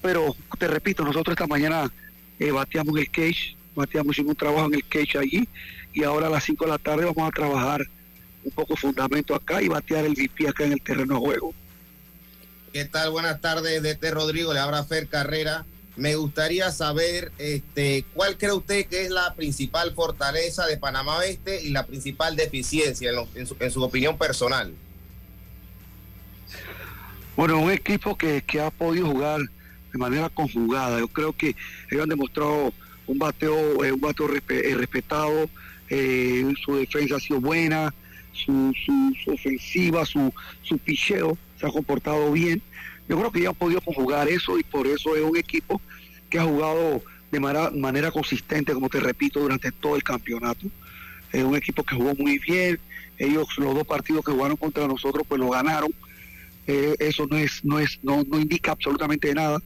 [0.00, 1.90] pero te repito, nosotros esta mañana
[2.38, 5.48] eh, bateamos en el cage, bateamos hicimos un trabajo en el cage allí
[5.92, 7.82] y ahora a las 5 de la tarde vamos a trabajar
[8.44, 11.54] un poco fundamento acá y batear el VP acá en el terreno de juego.
[12.72, 13.10] ¿Qué tal?
[13.10, 15.64] Buenas tardes, de este Rodrigo, le habla Fer Carrera.
[15.96, 21.60] Me gustaría saber este, cuál cree usted que es la principal fortaleza de Panamá Oeste
[21.62, 24.72] y la principal deficiencia en, lo- en su, en su opinión personal.
[27.36, 29.40] Bueno, un equipo que, que ha podido jugar
[29.98, 30.98] manera conjugada.
[30.98, 31.54] Yo creo que
[31.90, 32.72] ellos han demostrado
[33.08, 35.50] un bateo, eh, un bateo eh, respetado,
[35.88, 37.92] eh, su defensa ha sido buena,
[38.32, 40.32] su, su, su ofensiva, su,
[40.62, 42.62] su picheo se ha comportado bien.
[43.08, 45.80] Yo creo que ellos han podido conjugar eso y por eso es un equipo
[46.28, 50.66] que ha jugado de manera, manera consistente, como te repito, durante todo el campeonato.
[51.32, 52.78] Es un equipo que jugó muy bien.
[53.16, 55.92] Ellos, los dos partidos que jugaron contra nosotros, pues lo ganaron.
[56.66, 59.58] Eso no es, no es, no, no indica absolutamente nada,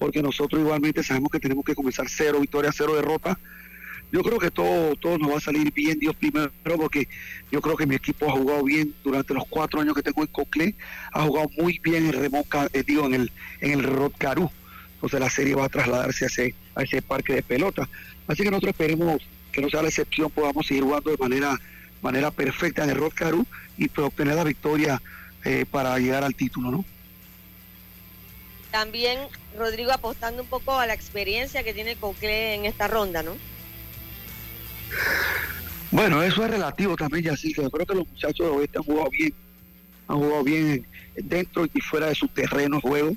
[0.00, 3.38] porque nosotros igualmente sabemos que tenemos que comenzar cero victoria, cero derrota,
[4.10, 7.06] yo creo que todo, todo nos va a salir bien, Dios primero, porque
[7.52, 10.28] yo creo que mi equipo ha jugado bien durante los cuatro años que tengo en
[10.28, 10.74] Cocle,
[11.12, 12.30] ha jugado muy bien en el
[12.72, 14.50] eh, digo, en el, en el Rod Caru.
[14.94, 17.86] Entonces la serie va a trasladarse a ese, a ese parque de pelota.
[18.26, 21.60] Así que nosotros esperemos que no sea la excepción, podamos seguir jugando de manera,
[22.00, 25.00] manera perfecta en el Rod Caru y pues, obtener la victoria
[25.44, 26.84] eh, para llegar al título, ¿no?
[28.70, 29.18] También
[29.58, 33.36] Rodrigo apostando un poco a la experiencia que tiene Cocle en esta ronda, ¿no?
[35.90, 37.52] Bueno, eso es relativo también, ya sí.
[37.52, 39.34] Yo creo que los muchachos de oeste han jugado bien,
[40.06, 43.16] han jugado bien dentro y fuera de su terreno juego,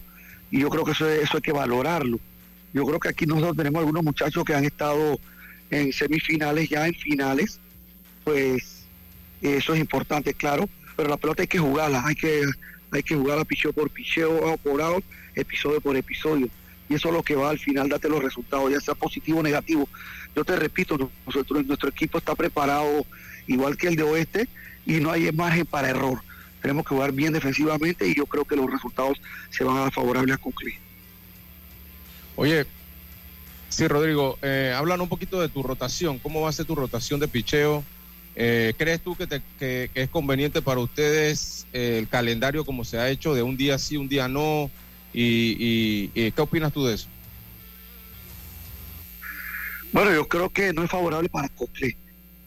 [0.50, 2.20] y yo creo que eso, eso hay que valorarlo.
[2.74, 5.20] Yo creo que aquí nosotros tenemos algunos muchachos que han estado
[5.70, 7.60] en semifinales, ya en finales,
[8.24, 8.86] pues
[9.42, 12.44] eso es importante, claro, pero la pelota hay que jugarla, hay que,
[12.92, 15.04] hay que jugarla picheo por picheo, por out,
[15.36, 16.50] episodio por episodio
[16.90, 19.44] y eso es lo que va al final date los resultados, ya sea positivo o
[19.44, 19.88] negativo.
[20.36, 23.06] Yo te repito, nosotros, nuestro equipo está preparado
[23.48, 24.48] igual que el de Oeste
[24.86, 26.22] y no hay margen para error.
[26.62, 29.94] Tenemos que jugar bien defensivamente y yo creo que los resultados se van a dar
[29.94, 30.74] favorables a cumplir.
[32.36, 32.66] Oye,
[33.70, 36.20] sí, Rodrigo, eh, hablan un poquito de tu rotación.
[36.20, 37.84] ¿Cómo va a ser tu rotación de picheo?
[38.36, 39.28] Eh, ¿Crees tú que,
[39.60, 43.78] que, es conveniente para ustedes eh, el calendario como se ha hecho de un día
[43.78, 44.72] sí, un día no?
[45.14, 47.08] ¿Y, qué opinas tú de eso?
[49.92, 51.96] Bueno, yo creo que no es favorable para Cocle.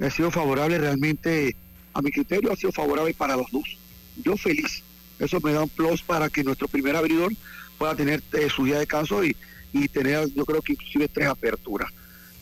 [0.00, 1.54] Ha sido favorable realmente,
[1.94, 3.78] a mi criterio, ha sido favorable para los dos.
[4.16, 4.82] Yo feliz.
[5.18, 7.32] Eso me da un plus para que nuestro primer abridor
[7.78, 9.36] pueda tener eh, su día de descanso y,
[9.72, 11.90] y tener, yo creo que inclusive tres aperturas.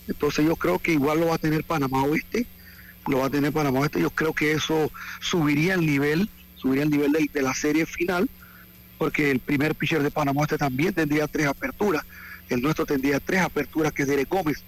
[0.08, 2.46] Entonces yo creo que igual lo va a tener Panamá Oeste,
[3.06, 4.00] lo va a tener Panamá Oeste.
[4.00, 8.28] Yo creo que eso subiría el nivel, subiría el nivel de la serie final
[9.04, 12.02] porque el primer pitcher de Panamá este también tendría tres aperturas,
[12.48, 14.64] el nuestro tendría tres aperturas, que es Derek Gómez.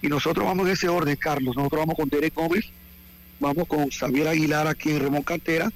[0.00, 1.56] Y nosotros vamos en ese orden, Carlos.
[1.56, 2.66] Nosotros vamos con Derek Gómez,
[3.40, 5.68] vamos con Xavier Aguilar aquí en Remón Cantera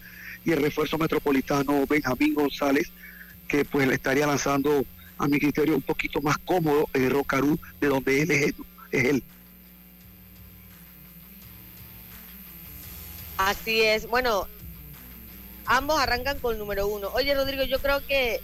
[0.45, 2.93] y el refuerzo metropolitano Benjamín González,
[3.49, 4.87] que pues le estaría lanzando
[5.19, 8.55] a mi criterio un poquito más cómodo el Rocarú, de donde él es,
[8.93, 9.23] es él.
[13.37, 14.07] Así es.
[14.07, 14.47] Bueno,
[15.67, 17.09] ambos arrancan con el número uno.
[17.15, 18.41] Oye, Rodrigo, yo creo que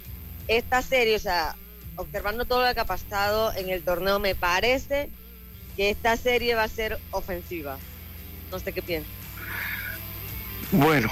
[0.47, 1.55] esta serie, o sea,
[1.95, 5.09] observando todo lo que ha pasado en el torneo, me parece
[5.75, 7.77] que esta serie va a ser ofensiva.
[8.51, 9.11] No sé qué piensas.
[10.71, 11.11] Bueno,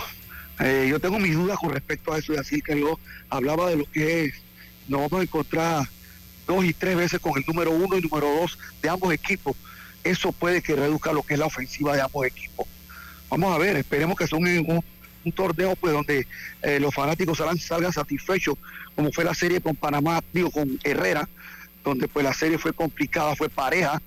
[0.60, 3.78] eh, yo tengo mis dudas con respecto a eso, y así que yo hablaba de
[3.78, 4.34] lo que es,
[4.88, 5.88] nos vamos a encontrar
[6.48, 9.56] dos y tres veces con el número uno y número dos de ambos equipos.
[10.04, 12.68] Eso puede que reduzca lo que es la ofensiva de ambos equipos.
[13.30, 14.84] Vamos a ver, esperemos que son un,
[15.24, 16.28] un torneo pues donde
[16.62, 18.56] eh, los fanáticos salgan, salgan satisfechos,
[18.96, 21.28] como fue la serie con Panamá, digo, con Herrera,
[21.84, 24.02] donde pues la serie fue complicada, fue pareja,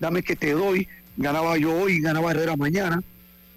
[0.00, 3.02] dame que te doy, ganaba yo hoy, ganaba Herrera mañana,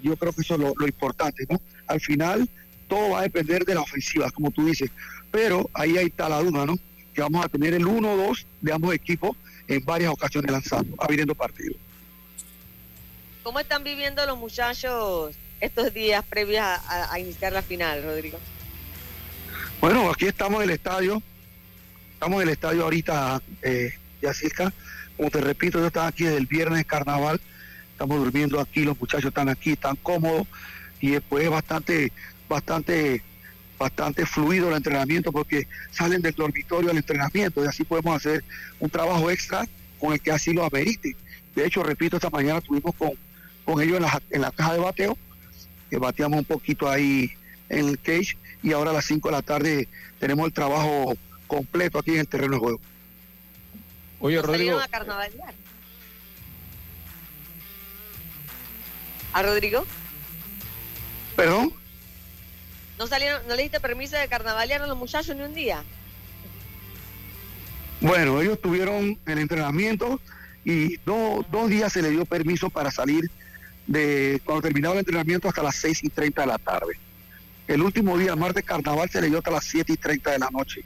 [0.02, 1.60] yo creo que eso es lo, importante, ¿no?
[1.88, 2.48] Al final
[2.88, 4.90] todo va a depender de la ofensiva, como tú dices,
[5.32, 6.78] pero ahí hay está la duda, ¿no?
[7.14, 9.36] Que vamos a tener el 1-2 de ambos equipos
[9.68, 11.78] en varias ocasiones lanzando, abriendo partidos.
[13.44, 18.40] ¿Cómo están viviendo los muchachos estos días previos a, iniciar la final, Rodrigo?
[19.82, 21.22] Bueno, aquí estamos en el estadio.
[22.14, 24.74] Estamos en el estadio ahorita, eh, Yacirca.
[25.16, 27.40] Como te repito, yo estaba aquí desde el viernes carnaval.
[27.92, 30.48] Estamos durmiendo aquí, los muchachos están aquí, están cómodos.
[31.00, 32.12] Y después es bastante,
[32.50, 33.22] bastante,
[33.78, 38.44] bastante fluido el entrenamiento porque salen del dormitorio al entrenamiento y así podemos hacer
[38.80, 39.68] un trabajo extra
[40.00, 41.16] con el que así lo amerite.
[41.56, 43.12] De hecho, repito, esta mañana estuvimos con,
[43.66, 45.18] con ellos en la, en la caja de bateo
[45.90, 47.32] que bateamos un poquito ahí
[47.70, 49.88] en el cage y ahora a las 5 de la tarde
[50.20, 51.16] tenemos el trabajo
[51.48, 52.80] completo aquí en el terreno de juego.
[54.20, 54.80] Oye, Rodrigo.
[54.80, 55.54] a carnavalear?
[59.34, 59.86] ¿A Rodrigo?
[61.36, 61.72] ¿Perdón?
[62.98, 65.84] ¿No salieron, no le diste permiso de carnavalear a los muchachos ni un día?
[68.02, 70.20] Bueno, ellos tuvieron el entrenamiento
[70.66, 73.30] y dos días se les dio permiso para salir
[73.88, 77.00] de cuando terminaba el entrenamiento hasta las 6 y 30 de la tarde.
[77.68, 80.40] El último día, el martes carnaval, se le dio hasta las 7 y 30 de
[80.40, 80.84] la noche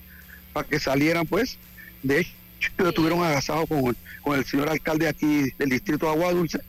[0.53, 1.57] para que salieran, pues.
[2.01, 6.59] De hecho, estuvieron agasados con, con el señor alcalde aquí del distrito de Agua Dulce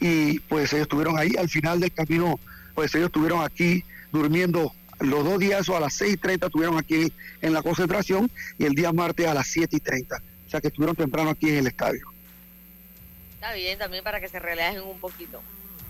[0.00, 2.38] y pues ellos estuvieron ahí al final del camino,
[2.74, 6.78] pues ellos estuvieron aquí durmiendo los dos días o a las 6 y 30 estuvieron
[6.78, 10.16] aquí en la concentración y el día martes a las 7 y 30.
[10.46, 12.06] O sea que estuvieron temprano aquí en el estadio.
[13.34, 15.42] Está bien, también para que se relajen un poquito.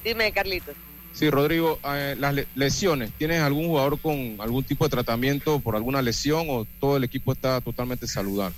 [0.05, 0.75] Dime, Carlitos.
[1.13, 6.01] Sí, Rodrigo, eh, las lesiones, ¿tienes algún jugador con algún tipo de tratamiento por alguna
[6.01, 8.55] lesión o todo el equipo está totalmente saludable?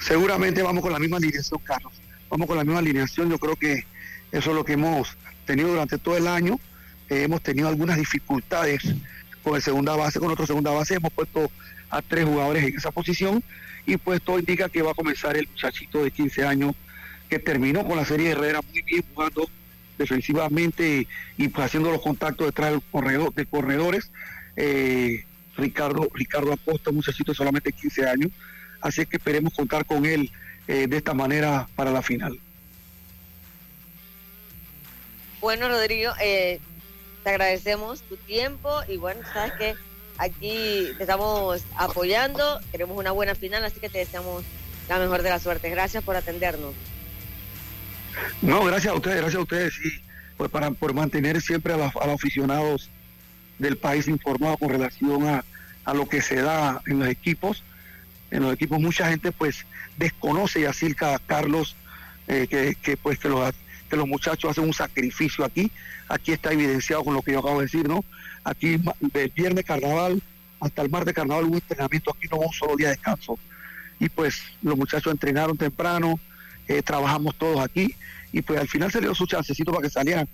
[0.00, 1.92] Seguramente vamos con la misma dirección, Carlos.
[2.30, 3.28] vamos con la misma alineación.
[3.28, 3.84] Yo creo que
[4.32, 6.58] eso es lo que hemos tenido durante todo el año.
[7.10, 8.82] Eh, hemos tenido algunas dificultades
[9.42, 10.94] con el segunda base, con otro segunda base.
[10.94, 11.50] Hemos puesto
[11.90, 13.42] a tres jugadores en esa posición
[13.86, 16.74] y pues todo indica que va a comenzar el muchachito de 15 años
[17.28, 19.48] que terminó con la serie de Herrera muy bien jugando
[19.98, 24.10] defensivamente y, pues haciendo los contactos detrás del corredor, de corredores.
[24.56, 25.24] Eh,
[25.56, 28.30] Ricardo, Ricardo Acosta, un muchachito solamente 15 años.
[28.80, 30.30] Así que esperemos contar con él
[30.68, 32.38] eh, de esta manera para la final.
[35.40, 36.60] Bueno, Rodrigo, eh,
[37.24, 39.74] te agradecemos tu tiempo y bueno, sabes que
[40.16, 44.44] aquí te estamos apoyando, queremos una buena final, así que te deseamos
[44.88, 45.70] la mejor de la suerte.
[45.70, 46.74] Gracias por atendernos.
[48.42, 49.90] No, gracias a ustedes, gracias a ustedes, sí,
[50.36, 52.90] pues para, por mantener siempre a, los aficionados
[53.58, 55.44] del país informados con relación a,
[55.84, 57.64] a, lo que se da en los equipos.
[58.30, 59.64] En los equipos mucha gente pues
[59.96, 61.76] desconoce a Silca Carlos,
[62.28, 63.54] eh, que, que, pues que los,
[63.88, 65.70] que los muchachos hacen un sacrificio aquí.
[66.08, 68.04] Aquí está evidenciado con lo que yo acabo de decir, ¿no?
[68.44, 68.80] Aquí
[69.12, 70.22] del viernes carnaval
[70.60, 73.38] hasta el martes carnaval hubo entrenamiento, aquí no hubo un solo día de descanso.
[74.00, 76.18] Y pues los muchachos entrenaron temprano,
[76.68, 77.94] eh, trabajamos todos aquí
[78.32, 80.28] y pues al final se le dio su chancecito para que salieran.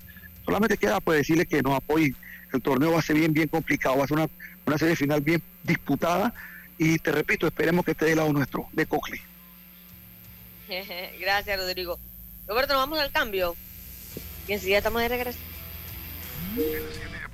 [0.44, 2.14] Solamente queda pues decirle que nos apoyen.
[2.52, 4.28] El torneo va a ser bien, bien complicado, va a ser una,
[4.66, 6.34] una serie final bien disputada
[6.78, 9.20] y te repito, esperemos que esté del lado nuestro, de Cocle.
[11.20, 11.98] Gracias, Rodrigo.
[12.46, 13.56] Roberto, nos vamos al cambio
[14.48, 15.38] y enseguida estamos de regreso.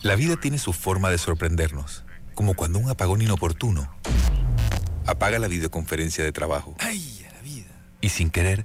[0.03, 3.93] La vida tiene su forma de sorprendernos, como cuando un apagón inoportuno
[5.07, 6.75] apaga la videoconferencia de trabajo.
[6.79, 7.69] ¡Ay, la vida!
[8.01, 8.65] Y sin querer,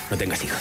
[0.11, 0.59] no tengas hijos.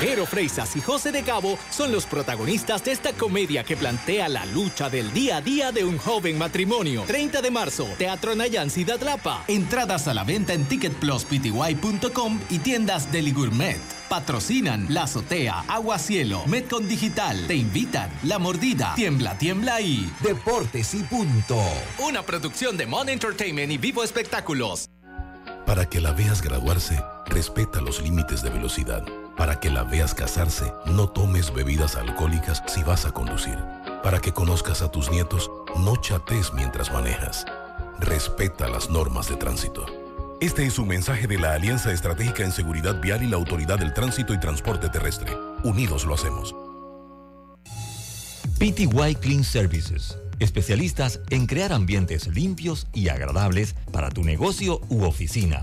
[0.00, 4.46] Jero Freisas y José de Cabo son los protagonistas de esta comedia que plantea la
[4.46, 7.04] lucha del día a día de un joven matrimonio.
[7.06, 9.44] 30 de marzo, Teatro Nayan Ciudad Lapa.
[9.48, 13.80] Entradas a la venta en ticketpluspty.com y tiendas Deli Gourmet.
[14.08, 17.46] Patrocinan La Azotea, Agua Cielo, Metcon Digital.
[17.46, 21.60] Te invitan La Mordida, Tiembla, Tiembla y Deportes y Punto.
[21.98, 24.88] Una producción de Mon Entertainment y Vivo Espectáculos.
[25.66, 27.02] Para que la veas graduarse,
[27.32, 29.04] respeta los límites de velocidad.
[29.36, 33.58] Para que la veas casarse, no tomes bebidas alcohólicas si vas a conducir.
[34.02, 37.46] Para que conozcas a tus nietos, no chates mientras manejas.
[37.98, 39.86] Respeta las normas de tránsito.
[40.40, 43.94] Este es un mensaje de la Alianza Estratégica en Seguridad Vial y la Autoridad del
[43.94, 45.32] Tránsito y Transporte Terrestre.
[45.62, 46.54] Unidos lo hacemos.
[48.58, 50.18] PTY Clean Services.
[50.40, 55.62] Especialistas en crear ambientes limpios y agradables para tu negocio u oficina.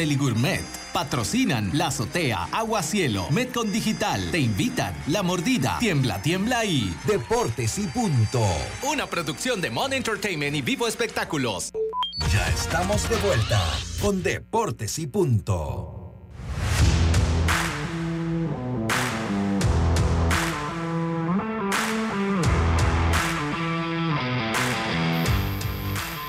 [0.01, 0.63] Deli Gourmet.
[0.93, 4.31] Patrocinan La Azotea, Agua Cielo, Metcon Digital.
[4.31, 8.43] Te invitan La Mordida, Tiembla, Tiembla y Deportes y Punto.
[8.81, 11.69] Una producción de Mon Entertainment y Vivo Espectáculos.
[12.33, 13.61] Ya estamos de vuelta
[14.01, 15.97] con Deportes y Punto.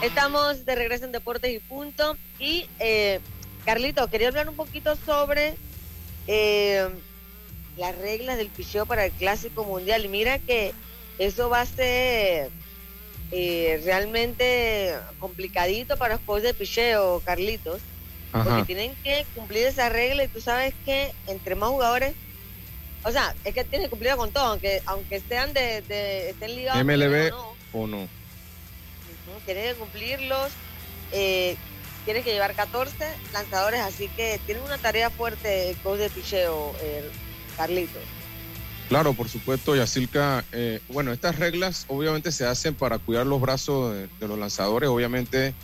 [0.02, 2.18] Estamos de regreso en Deportes y Punto.
[2.38, 3.20] Y, eh,
[3.64, 5.54] Carlito, quería hablar un poquito sobre
[6.26, 6.88] eh,
[7.76, 10.04] las reglas del picheo para el Clásico Mundial.
[10.04, 10.72] Y mira que
[11.18, 12.50] eso va a ser
[13.30, 17.80] eh, realmente complicadito para los coaches de picheo, Carlitos.
[18.32, 22.14] Porque tienen que cumplir esa regla y tú sabes que entre más jugadores,
[23.04, 26.56] o sea, es que tienen que cumplir con todo, aunque aunque sean de, de estén
[26.56, 26.82] ligados.
[26.82, 27.30] MLB
[27.74, 28.08] o no.
[29.44, 30.50] Tienes que cumplirlos.
[31.12, 31.56] Eh,
[32.04, 32.92] tienes que llevar 14
[33.32, 37.08] lanzadores, así que tienen una tarea fuerte el coach de picheo, eh,
[37.56, 38.02] Carlitos.
[38.88, 40.44] Claro, por supuesto, Yacilca.
[40.52, 44.90] Eh, bueno, estas reglas obviamente se hacen para cuidar los brazos de, los lanzadores.
[44.90, 45.54] Obviamente,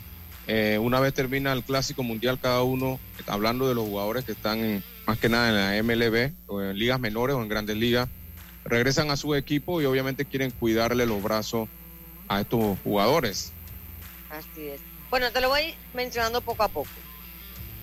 [0.47, 4.83] eh, una vez termina el Clásico Mundial, cada uno, hablando de los jugadores que están
[5.07, 8.09] más que nada en la MLB o en ligas menores o en grandes ligas,
[8.65, 11.69] regresan a su equipo y obviamente quieren cuidarle los brazos
[12.29, 13.53] a estos jugadores.
[14.31, 14.88] Así es.
[15.11, 16.91] Bueno, te lo voy mencionando poco a poco.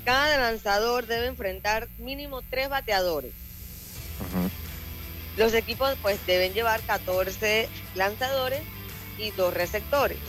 [0.05, 3.32] Cada lanzador debe enfrentar mínimo tres bateadores.
[5.36, 8.61] Los equipos pues deben llevar 14 lanzadores
[9.17, 10.19] y dos receptores.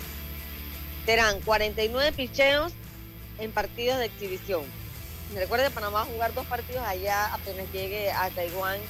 [1.04, 2.72] Serán 49 picheos
[3.38, 4.64] en partidos de exhibición.
[5.34, 8.80] Recuerden, Panamá va a jugar dos partidos allá apenas llegue a Taiwán.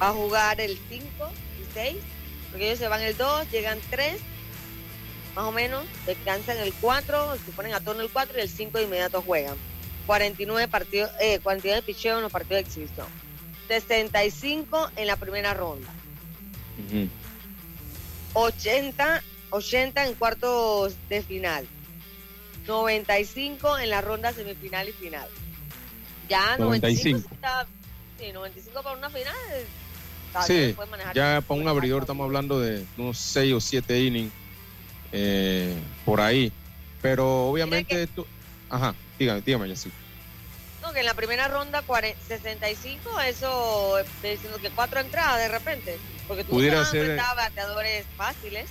[0.00, 1.04] Va a jugar el 5
[1.60, 1.96] y 6,
[2.50, 4.20] porque ellos se van el 2, llegan 3
[5.36, 8.78] más o menos, descansan el 4, se ponen a tono el 4 y el 5
[8.78, 9.54] de inmediato juegan.
[10.06, 13.06] 49 partidos, eh, de picheo en los partidos de exhibición.
[13.68, 15.92] 65 en la primera ronda.
[18.32, 21.66] 80, 80 en cuartos de final.
[22.66, 25.28] 95 en la ronda semifinal y final.
[26.30, 27.28] Ya 95.
[28.18, 29.34] 95, para una final.
[30.46, 30.74] Sí,
[31.14, 34.32] ya para un abridor estamos hablando de unos 6 o 7 innings
[35.12, 36.52] eh, por ahí.
[37.02, 38.26] Pero obviamente tú...
[38.68, 39.90] Ajá, dígame, dígame, sí.
[40.82, 41.82] No, que en la primera ronda
[42.28, 45.98] 65, eso diciendo que cuatro entradas de repente.
[46.28, 48.68] Porque tú pudiera ser bateadores fáciles.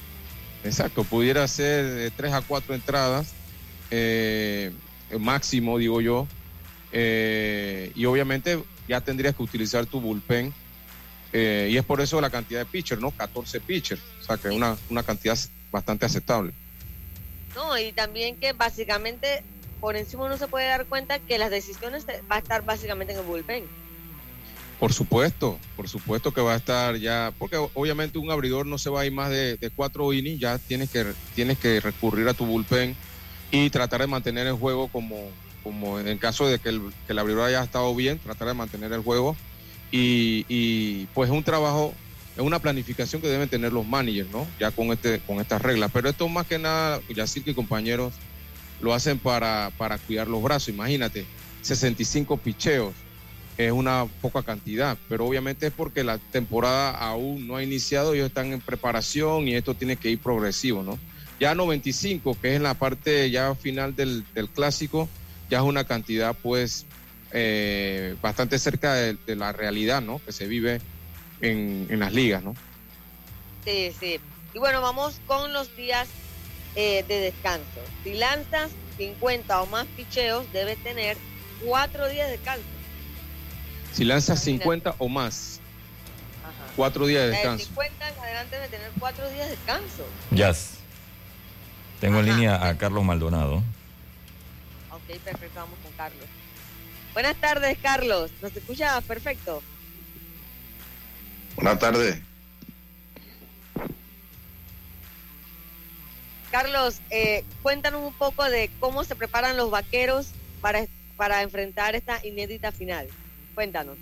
[0.64, 3.34] Exacto, pudiera ser de 3 a 4 entradas,
[3.92, 4.72] eh,
[5.20, 6.28] máximo, digo yo.
[6.92, 10.54] Eh, y obviamente ya tendrías que utilizar tu bullpen.
[11.34, 13.12] Eh, y es por eso la cantidad de pitchers, ¿no?
[13.12, 14.02] 14 pitchers.
[14.22, 15.38] O sea, que es una, una cantidad
[15.72, 16.54] bastante aceptable.
[17.56, 19.44] No, y también que básicamente
[19.80, 23.20] por encima uno se puede dar cuenta que las decisiones va a estar básicamente en
[23.20, 23.66] el bullpen.
[24.80, 28.90] Por supuesto, por supuesto que va a estar ya, porque obviamente un abridor no se
[28.90, 32.46] va a ir más de, cuatro innings, ya tienes que, tienes que recurrir a tu
[32.46, 32.96] bullpen
[33.52, 35.30] y tratar de mantener el juego como,
[35.64, 38.54] como en el caso de que el, que el abridor haya estado bien, tratar de
[38.54, 39.38] mantener el juego
[39.92, 41.94] y, y pues es un trabajo
[42.36, 44.48] es una planificación que deben tener los managers, ¿no?
[44.60, 45.92] Ya con este con estas reglas.
[45.94, 48.14] Pero esto más que nada, ya sí que compañeros
[48.82, 50.70] lo hacen para, para cuidar los brazos.
[50.70, 51.26] Imagínate,
[51.62, 52.94] 65 picheos
[53.58, 58.28] es una poca cantidad, pero obviamente es porque la temporada aún no ha iniciado, ellos
[58.28, 61.00] están en preparación y esto tiene que ir progresivo, ¿no?
[61.40, 65.10] Ya 95, que es en la parte ya final del, clásico,
[65.50, 66.86] ya es una cantidad pues
[67.32, 70.22] eh, bastante cerca de, la realidad, ¿no?
[70.26, 70.82] Que se vive
[71.42, 72.56] en, las ligas, ¿no?
[73.66, 74.20] Sí, sí.
[74.54, 76.08] Y bueno, vamos con los días
[76.76, 77.82] eh, de descanso.
[78.04, 81.18] Si lanzas 50 o más picheos, debes tener
[81.64, 82.64] cuatro días de descanso.
[83.94, 85.60] Si lanzas 50 o más,
[86.76, 87.66] cuatro días de descanso.
[87.66, 90.06] 50 en adelante debe tener cuatro días de descanso.
[90.32, 90.54] Ya.
[92.00, 93.64] Tengo en línea a Carlos Maldonado.
[94.92, 96.26] Ok, perfecto, vamos con Carlos.
[97.14, 98.32] Buenas tardes, Carlos.
[98.42, 99.04] ¿Nos escuchas?
[99.06, 99.64] Perfecto.
[101.56, 102.22] Buenas tardes.
[106.52, 110.32] Carlos, eh, cuéntanos un poco de cómo se preparan los vaqueros
[110.62, 110.86] para,
[111.18, 113.08] para enfrentar esta inédita final.
[113.54, 113.98] Cuéntanos.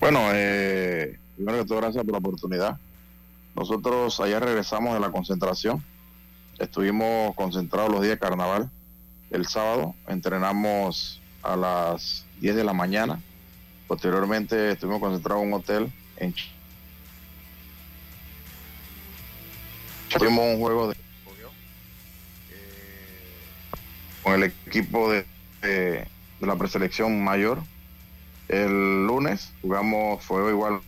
[0.00, 2.78] Bueno, eh, primero que todo, gracias por la oportunidad.
[3.54, 5.82] Nosotros ayer regresamos de la concentración.
[6.58, 8.70] Estuvimos concentrados los días de carnaval.
[9.30, 13.20] El sábado entrenamos a las 10 de la mañana
[13.86, 16.34] Posteriormente estuvimos concentrados en un hotel en
[20.18, 20.96] Tuvimos un juego de
[22.50, 22.84] eh,
[24.22, 25.26] con el equipo de,
[25.60, 26.06] de,
[26.40, 27.58] la preselección mayor.
[28.48, 30.80] El lunes jugamos fue igual.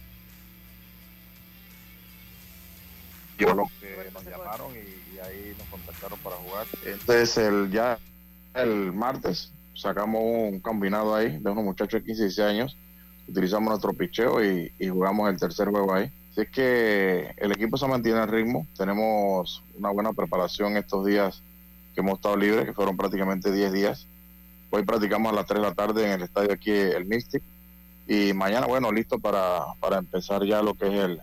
[3.38, 6.66] Yo lo que nos llamaron y, ahí nos contactaron para jugar.
[6.86, 7.99] Entonces el, ya
[8.55, 12.76] el martes sacamos un combinado ahí de unos muchachos de 15 y 16 años,
[13.28, 16.10] utilizamos nuestro picheo y, jugamos el tercer juego ahí.
[16.32, 21.42] Así que el equipo se mantiene al ritmo, tenemos una buena preparación estos días
[21.94, 24.06] que hemos estado libres, que fueron prácticamente 10 días.
[24.70, 27.42] Hoy practicamos a las 3 de la tarde en el estadio aquí, el Mystic,
[28.06, 31.22] y mañana, bueno, listo para, para empezar ya lo que es el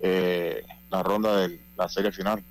[0.00, 2.42] eh, la ronda de la serie final.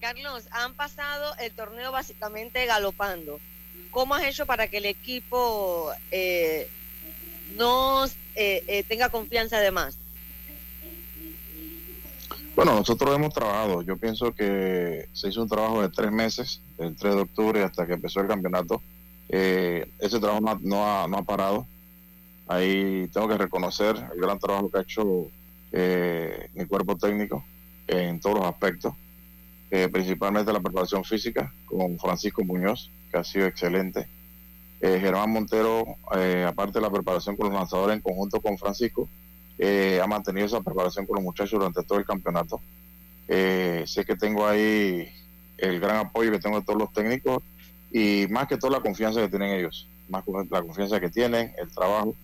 [0.00, 3.38] Carlos, han pasado el torneo básicamente galopando.
[3.92, 6.66] ¿Cómo has hecho para que el equipo eh,
[7.56, 9.98] no eh, eh, tenga confianza de más?
[12.56, 13.82] Bueno, nosotros hemos trabajado.
[13.82, 17.86] Yo pienso que se hizo un trabajo de tres meses, del 3 de octubre hasta
[17.86, 18.80] que empezó el campeonato.
[19.28, 21.66] Eh, ese trabajo no, ha, parado.
[22.48, 25.28] Ahí tengo que reconocer el gran trabajo que ha hecho
[26.54, 27.44] mi cuerpo técnico
[27.86, 28.94] en todos los aspectos,
[29.90, 34.06] principalmente la preparación física con Francisco Muñoz, ha sido excelente.
[34.82, 35.84] Eh, Germán Montero,
[36.16, 39.08] eh, aparte de la preparación con los lanzadores en conjunto con Francisco,
[39.56, 42.60] eh, ha mantenido esa preparación con los muchachos durante todo el campeonato.
[43.28, 45.08] Sé que tengo ahí
[45.56, 47.42] el gran apoyo que tengo de todos los técnicos
[47.92, 51.70] y más que todo la confianza que tienen ellos, más la confianza que tienen, el
[51.70, 52.14] trabajo,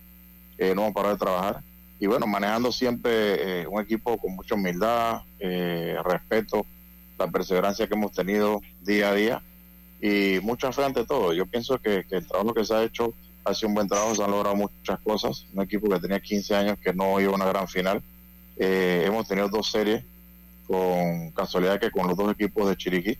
[0.59, 1.63] no vamos a parar de trabajar
[1.99, 6.65] y bueno, manejando siempre un equipo con mucha humildad, respeto,
[7.17, 9.41] la perseverancia que hemos tenido día a día
[10.01, 11.33] y mucha fe ante todo.
[11.33, 14.15] Yo pienso que, que el trabajo que se ha hecho ha sido un buen trabajo,
[14.15, 15.45] se han logrado muchas cosas.
[15.53, 18.01] Un equipo que tenía 15 años que no iba a una gran final.
[18.57, 20.03] Eh, hemos tenido dos series
[20.67, 23.17] con casualidad que con los dos equipos de Chiriquí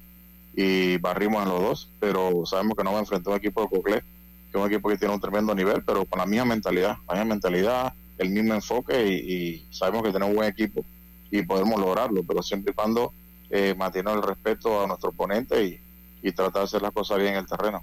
[0.55, 3.69] y barrimos en los dos, pero sabemos que no va a enfrentar un equipo de
[3.69, 6.97] Coclé, que es un equipo que tiene un tremendo nivel, pero con la misma mentalidad,
[7.07, 10.83] la misma mentalidad, el mismo enfoque y, sabemos que tenemos un buen equipo
[11.31, 13.13] y podemos lograrlo, pero siempre y cuando
[13.49, 15.79] eh, mantener el respeto a nuestro oponente y,
[16.21, 17.81] y tratar de hacer las cosas bien en el terreno.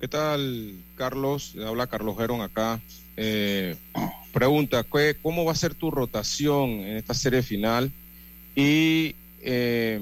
[0.00, 1.54] ¿Qué tal, Carlos?
[1.66, 2.80] Habla Carlos Gerón acá.
[3.16, 3.76] Eh,
[4.32, 7.90] pregunta, ¿qué- ¿cómo va a ser tu rotación en esta serie final?
[8.54, 10.00] Y eh,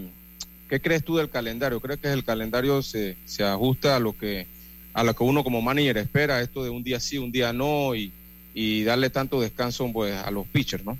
[0.68, 1.80] ¿qué crees tú del calendario?
[1.80, 4.46] ¿Crees que el calendario se, se ajusta a lo que
[4.94, 7.94] a lo que uno como manager espera, esto de un día sí, un día no,
[7.94, 8.12] y,
[8.52, 10.98] y darle tanto descanso pues, a los pitchers, ¿no?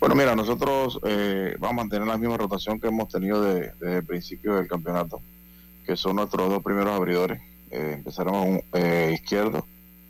[0.00, 3.96] Bueno, mira, nosotros eh, vamos a mantener la misma rotación que hemos tenido de- desde
[3.98, 5.20] el principio del campeonato,
[5.84, 7.40] que son nuestros dos primeros abridores.
[7.70, 9.66] Eh, empezaremos con eh, izquierdo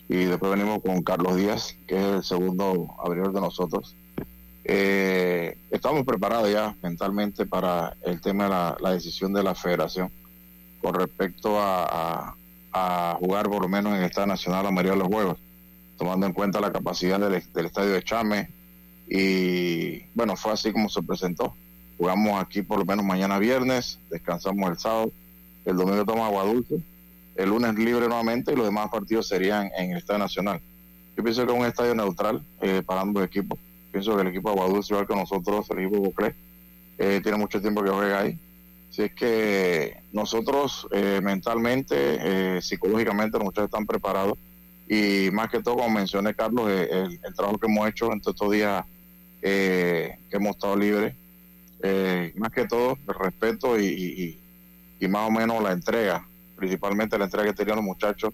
[0.09, 3.97] y después venimos con Carlos Díaz, que es el segundo abridor de nosotros.
[4.64, 8.51] Eh, estamos preparados ya mentalmente para el tema de
[8.82, 10.11] la, decisión de la federación
[10.82, 11.84] con respecto a,
[12.30, 12.34] a-
[12.72, 15.39] a jugar por lo menos en el Estadio Nacional la mayoría de los juegos,
[15.97, 18.51] tomando en cuenta la capacidad del, del estadio de Chame,
[19.09, 21.55] y bueno, fue así como se presentó.
[21.97, 25.13] Jugamos aquí por lo menos mañana viernes, descansamos el sábado,
[25.65, 26.81] el domingo tomamos agua dulce,
[27.35, 30.61] el lunes libre nuevamente y los demás partidos serían en el Estadio Nacional.
[31.17, 33.59] Yo pienso que es un estadio neutral eh, para ambos equipos.
[33.91, 36.35] Pienso que el equipo de Agua Dulce, igual que nosotros, el equipo Boclé,
[36.99, 38.39] eh, tiene mucho tiempo que juega ahí.
[38.91, 44.39] Así es que nosotros eh, mentalmente, eh, psicológicamente, muchachos están preparados
[44.89, 48.23] y más que todo, como mencioné Carlos, eh, el, el trabajo que hemos hecho en
[48.25, 48.85] estos días
[49.43, 51.14] eh, que hemos estado libres,
[51.82, 54.41] eh, más que todo el respeto y,
[55.09, 56.26] más o menos la entrega,
[56.57, 58.32] principalmente la entrega que tenían los muchachos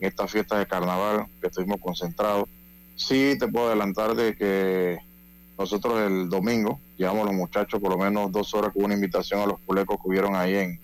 [0.00, 2.48] en estas fiestas de carnaval, que estuvimos concentrados.
[2.96, 4.98] Sí te puedo adelantar de que
[5.58, 9.46] nosotros el domingo llevamos los muchachos por lo menos dos horas con una invitación a
[9.46, 10.80] los culecos que hubieron ahí en,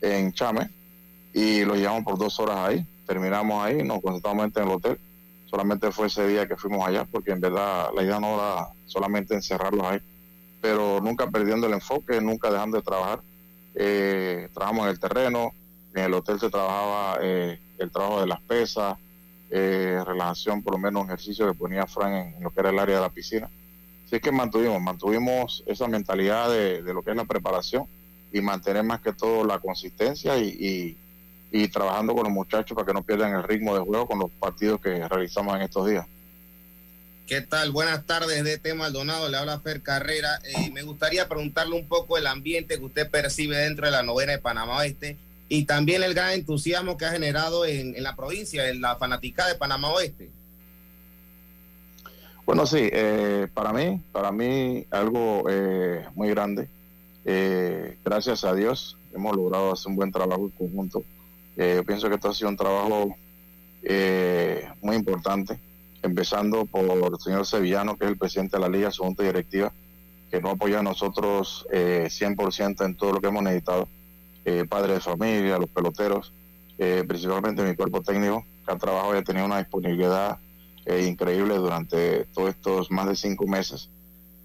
[0.00, 0.70] en Chame
[1.32, 2.86] y los llevamos por dos horas ahí.
[3.06, 4.98] Terminamos ahí, nos concentramos en el hotel.
[5.54, 9.34] Solamente fue ese día que fuimos allá porque en verdad la idea no era solamente
[9.34, 10.00] encerrarlos ahí,
[10.60, 13.20] pero nunca perdiendo el enfoque, nunca dejando de trabajar.
[13.76, 15.52] Eh, trabajamos en el terreno,
[15.94, 18.98] en el hotel se trabajaba eh, el trabajo de las pesas,
[19.48, 22.78] eh, relajación, por lo menos ejercicio que ponía Fran en, en lo que era el
[22.80, 23.48] área de la piscina.
[24.06, 27.86] Así que mantuvimos, mantuvimos esa mentalidad de, de lo que es la preparación
[28.32, 30.98] y mantener más que todo la consistencia y, y,
[31.54, 34.30] y trabajando con los muchachos para que no pierdan el ritmo de juego con los
[34.40, 36.04] partidos que realizamos en estos días.
[37.28, 37.70] ¿Qué tal?
[37.70, 40.40] Buenas tardes de Tema Maldonado, le habla Fer Carrera.
[40.42, 44.32] Eh, me gustaría preguntarle un poco el ambiente que usted percibe dentro de la novena
[44.32, 45.16] de Panamá Oeste
[45.48, 49.46] y también el gran entusiasmo que ha generado en, en la provincia, en la fanática
[49.46, 50.32] de Panamá Oeste.
[52.44, 56.68] Bueno, sí, eh, para mí, para mí algo eh, muy grande.
[58.04, 61.04] Gracias a Dios hemos logrado hacer un buen trabajo en conjunto.
[61.56, 63.16] Eh, yo pienso que esto ha sido un trabajo
[63.86, 65.58] eh, muy importante,
[66.02, 69.72] empezando por el señor Sevillano, que es el presidente de la Liga, su junta directiva,
[70.30, 73.88] que nos apoya a nosotros eh, 100% en todo lo que hemos necesitado.
[74.46, 76.32] Eh, padres de familia, los peloteros,
[76.76, 80.38] principalmente mi cuerpo técnico, que ha trabajado y ha tenido una disponibilidad
[80.86, 83.88] increíble durante todos estos más de cinco meses.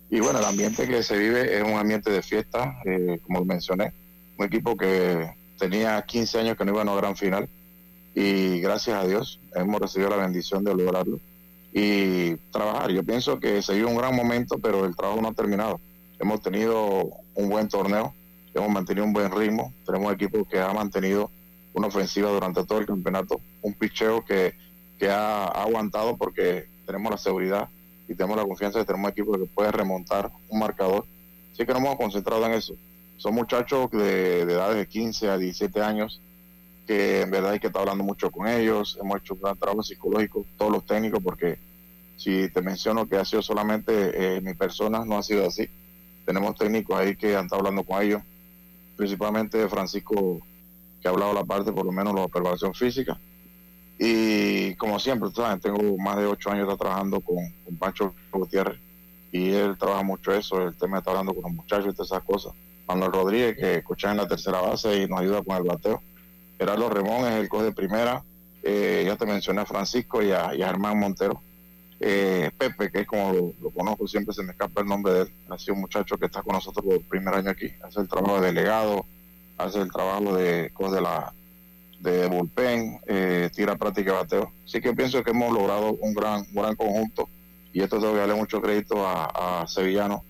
[0.10, 2.82] Y bueno, el ambiente que se vive es un ambiente de fiesta,
[3.24, 3.92] como mencioné,
[4.38, 7.48] un equipo que tenía 15 años que no iba a una gran final
[8.16, 11.20] y gracias a Dios hemos recibido la bendición de lograrlo
[11.72, 12.92] y trabajar.
[12.92, 15.80] Yo pienso que se vive un gran momento, pero el trabajo no ha terminado.
[16.18, 18.14] Hemos tenido un buen torneo,
[18.54, 21.30] hemos mantenido un buen ritmo, tenemos un equipo que ha mantenido
[21.74, 24.54] una ofensiva durante todo el campeonato, un picheo que,
[24.98, 27.70] que ha aguantado porque tenemos la seguridad
[28.08, 31.06] y tenemos la confianza de tener un equipo que puede remontar un marcador.
[31.54, 32.74] Así que nos hemos concentrado en eso.
[33.20, 36.22] Son muchachos de, de edades de 15 a 17 años
[36.88, 38.98] que en verdad hay que estar hablando mucho con ellos.
[39.00, 41.60] Hemos hecho un gran trabajo psicológico, todos los técnicos, porque
[42.18, 45.70] si te menciono que ha sido solamente eh, mi persona, no ha sido así.
[46.26, 48.24] Tenemos técnicos ahí que han estado hablando con ellos,
[48.96, 50.40] principalmente Francisco,
[51.02, 53.20] que ha hablado la parte, por lo menos, de la observación física.
[54.00, 55.62] Y como siempre, ¿sabes?
[55.62, 58.80] tengo más de ocho años trabajando con, con Pancho Gutiérrez
[59.32, 62.24] y él trabaja mucho eso, el tema estar hablando con los muchachos y todas esas
[62.24, 62.54] cosas.
[62.90, 66.02] Manuel Rodríguez, que escucha en la tercera base y nos ayuda con el bateo.
[66.58, 68.24] Gerardo Remón es el coach de primera.
[68.64, 71.40] Eh, ya te mencioné a Francisco y a, y Germán Montero.
[72.00, 75.32] Eh, Pepe, que es como lo, conozco, siempre se me escapa el nombre de él.
[75.50, 77.72] Ha sido un muchacho que está con nosotros por el primer año aquí.
[77.84, 79.06] Hace el trabajo de delegado,
[79.58, 81.32] hace el trabajo de coach de la
[82.00, 84.52] de bullpen, eh, tira práctica bateo.
[84.66, 87.30] Así que pienso que hemos logrado un gran, un gran conjunto
[87.72, 90.24] y esto tengo que darle mucho crédito a, a Sevillano,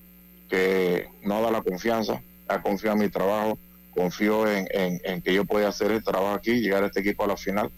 [0.49, 3.57] que no da la confianza, ha confiado en mi trabajo,
[3.91, 7.23] confío en, en, en, que yo pueda hacer el trabajo aquí, llegar a este equipo
[7.23, 7.71] a la final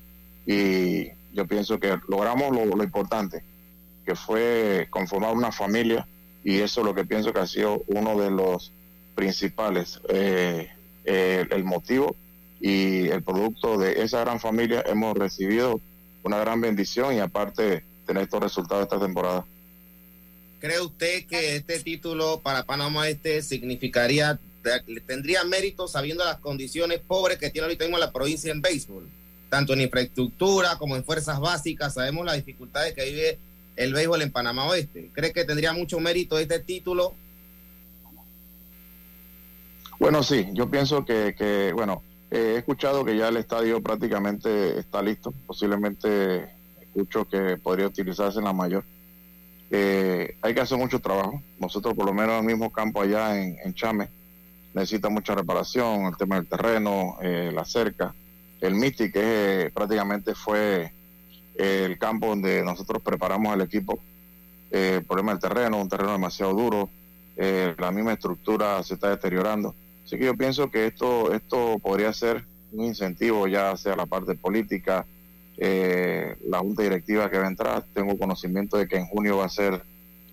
[0.45, 3.43] y yo pienso que logramos lo, lo importante,
[4.05, 6.07] que fue conformar una familia
[6.43, 8.71] y eso es lo que pienso que ha sido uno de los
[9.15, 10.69] principales, eh,
[11.05, 12.15] eh, el motivo
[12.59, 15.79] y el producto de esa gran familia hemos recibido
[16.23, 19.45] una gran bendición y aparte tener estos resultados esta temporada.
[20.59, 24.39] ¿Cree usted que este título para Panamá Este significaría,
[25.05, 29.09] tendría mérito sabiendo las condiciones pobres que tiene ahorita mismo la provincia en béisbol?
[29.49, 33.39] Tanto en infraestructura como en fuerzas básicas, sabemos las dificultades que vive
[33.75, 35.11] el béisbol en Panamá Oeste.
[35.13, 37.13] ¿Cree que tendría mucho mérito este título?
[39.99, 42.01] Bueno, sí, yo pienso que, bueno,
[42.31, 46.49] eh, he escuchado que ya el estadio prácticamente está listo, posiblemente
[46.81, 48.83] escucho que podría utilizarse en la mayor.
[49.69, 51.41] Eh, hay que hacer mucho trabajo.
[51.59, 54.09] Nosotros, por lo menos, en el mismo campo allá en, en Chame,
[54.73, 58.13] necesita mucha reparación, el tema del terreno, eh, la cerca.
[58.59, 59.21] El Mystic, que
[59.63, 60.93] eh, prácticamente fue
[61.55, 63.99] el campo donde nosotros preparamos el equipo.
[64.69, 66.89] el problema del terreno, un terreno demasiado duro,
[67.35, 69.75] la misma estructura se está deteriorando.
[70.05, 74.35] Así que yo pienso que esto, esto podría ser un incentivo, ya sea la parte
[74.35, 75.05] política,
[75.57, 77.85] eh, la junta directiva que va a entrar.
[77.93, 79.81] Tengo conocimiento de que en junio va a ser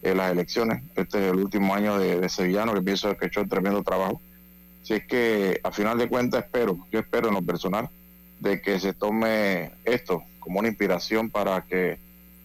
[0.03, 0.83] eh, las elecciones.
[0.97, 3.83] Este es el último año de, de, Sevillano, que pienso que ha hecho un tremendo
[3.83, 4.21] trabajo.
[4.83, 7.89] Así es que, a final de cuentas, espero, yo espero en lo personal,
[8.41, 11.99] de que se tome esto como una inspiración para que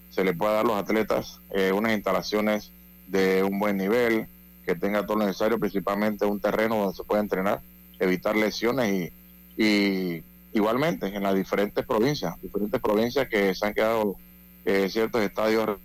[0.09, 2.71] se le pueda dar a los atletas eh, unas instalaciones
[3.07, 4.27] de un buen nivel,
[4.65, 7.61] que tenga todo lo necesario, principalmente un terreno donde se pueda entrenar,
[7.99, 9.11] evitar lesiones
[9.57, 10.23] y, y
[10.53, 14.15] igualmente en las diferentes provincias, diferentes provincias que se han quedado
[14.65, 15.77] eh, ciertos estadios.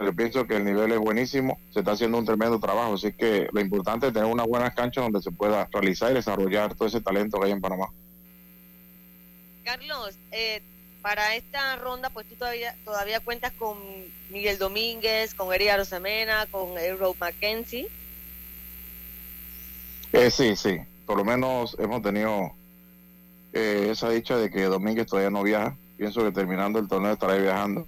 [0.00, 3.48] Yo pienso que el nivel es buenísimo, se está haciendo un tremendo trabajo, así que
[3.52, 7.00] lo importante es tener unas buenas canchas donde se pueda realizar y desarrollar todo ese
[7.00, 7.88] talento que hay en Panamá.
[9.64, 10.62] Carlos, eh,
[11.02, 13.78] para esta ronda, pues tú todavía todavía cuentas con
[14.30, 17.88] Miguel Domínguez, con Eri Arosemena, con Euro Mackenzie.
[20.12, 20.78] Eh, sí, sí.
[21.06, 22.52] Por lo menos hemos tenido
[23.52, 25.76] eh, esa dicha de que Domínguez todavía no viaja.
[25.96, 27.86] Pienso que terminando el torneo estará viajando.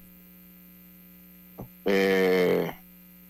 [1.85, 2.71] Eh,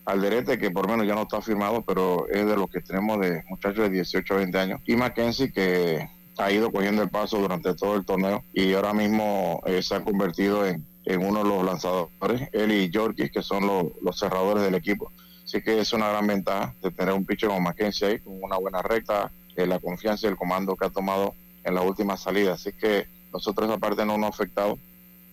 [0.05, 3.43] Alderete, que por menos ya no está firmado, pero es de los que tenemos de
[3.49, 4.81] muchachos de 18 a 20 años.
[4.85, 9.61] Y Mackenzie, que ha ido cogiendo el paso durante todo el torneo y ahora mismo
[9.65, 13.65] eh, se ha convertido en, en, uno de los lanzadores, él y Yorkis, que son
[13.65, 15.11] los, los cerradores del equipo.
[15.43, 18.57] Así que es una gran ventaja de tener un pitcher como Mackenzie ahí, con una
[18.57, 21.33] buena recta, eh, la confianza y el comando que ha tomado
[21.63, 22.53] en la última salida.
[22.53, 24.77] Así que nosotros esa parte no nos ha afectado,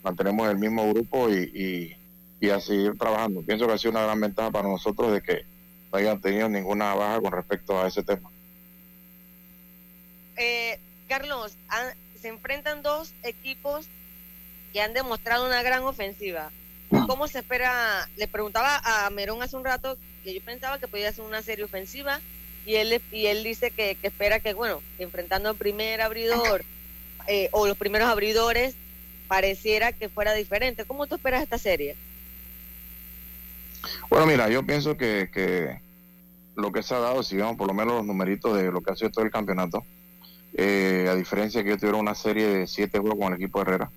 [0.05, 1.97] mantenemos el mismo grupo y,
[2.43, 3.40] y a seguir trabajando.
[3.43, 5.45] Pienso que ha sido una gran ventaja para nosotros de que
[5.93, 8.28] no hayan tenido ninguna baja con respecto a ese tema.
[10.36, 11.57] Eh, Carlos,
[12.20, 13.86] se enfrentan dos equipos
[14.72, 16.51] y han demostrado una gran ofensiva.
[17.07, 18.09] ¿Cómo se espera?
[18.16, 21.64] Le preguntaba a Merón hace un rato que yo pensaba que podía ser una serie
[21.64, 22.20] ofensiva
[22.66, 26.64] y él y él dice que, espera que, bueno, enfrentando al primer abridor
[27.28, 28.74] eh, o los primeros abridores,
[29.28, 30.84] pareciera que fuera diferente.
[30.84, 31.97] ¿Cómo tú esperas esta serie?
[34.09, 35.80] Bueno, mira, yo pienso que, que
[36.57, 38.93] lo que se ha dado, si vemos por lo menos los numeritos de lo que
[38.93, 39.85] ha sido todo el campeonato,
[40.55, 43.62] eh, a diferencia de que yo tuviera una serie de siete juegos con el equipo
[43.62, 43.91] Herrera,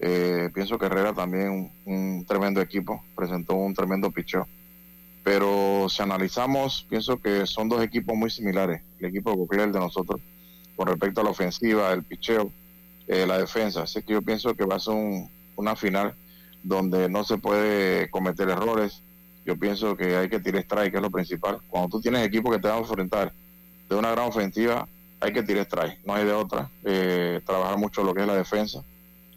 [0.00, 4.46] eh, pienso que Herrera también un, tremendo equipo, presentó un tremendo picheo.
[5.24, 9.72] Pero si analizamos, pienso que son dos equipos muy similares, el equipo de Cocle el
[9.72, 10.20] de nosotros,
[10.76, 12.52] con respecto a la ofensiva, el picheo,
[13.08, 13.82] eh, la defensa.
[13.82, 14.94] Así que yo pienso que va a ser
[15.56, 16.14] una final
[16.62, 19.02] donde no se puede cometer errores.
[19.48, 21.58] Yo pienso que hay que tirar strike, que es lo principal.
[21.68, 23.32] Cuando tú tienes equipo que te van a enfrentar
[23.88, 24.86] de una gran ofensiva,
[25.20, 26.68] hay que tirar strike, no hay de otra.
[26.84, 28.84] Eh, trabajar mucho lo que es la defensa.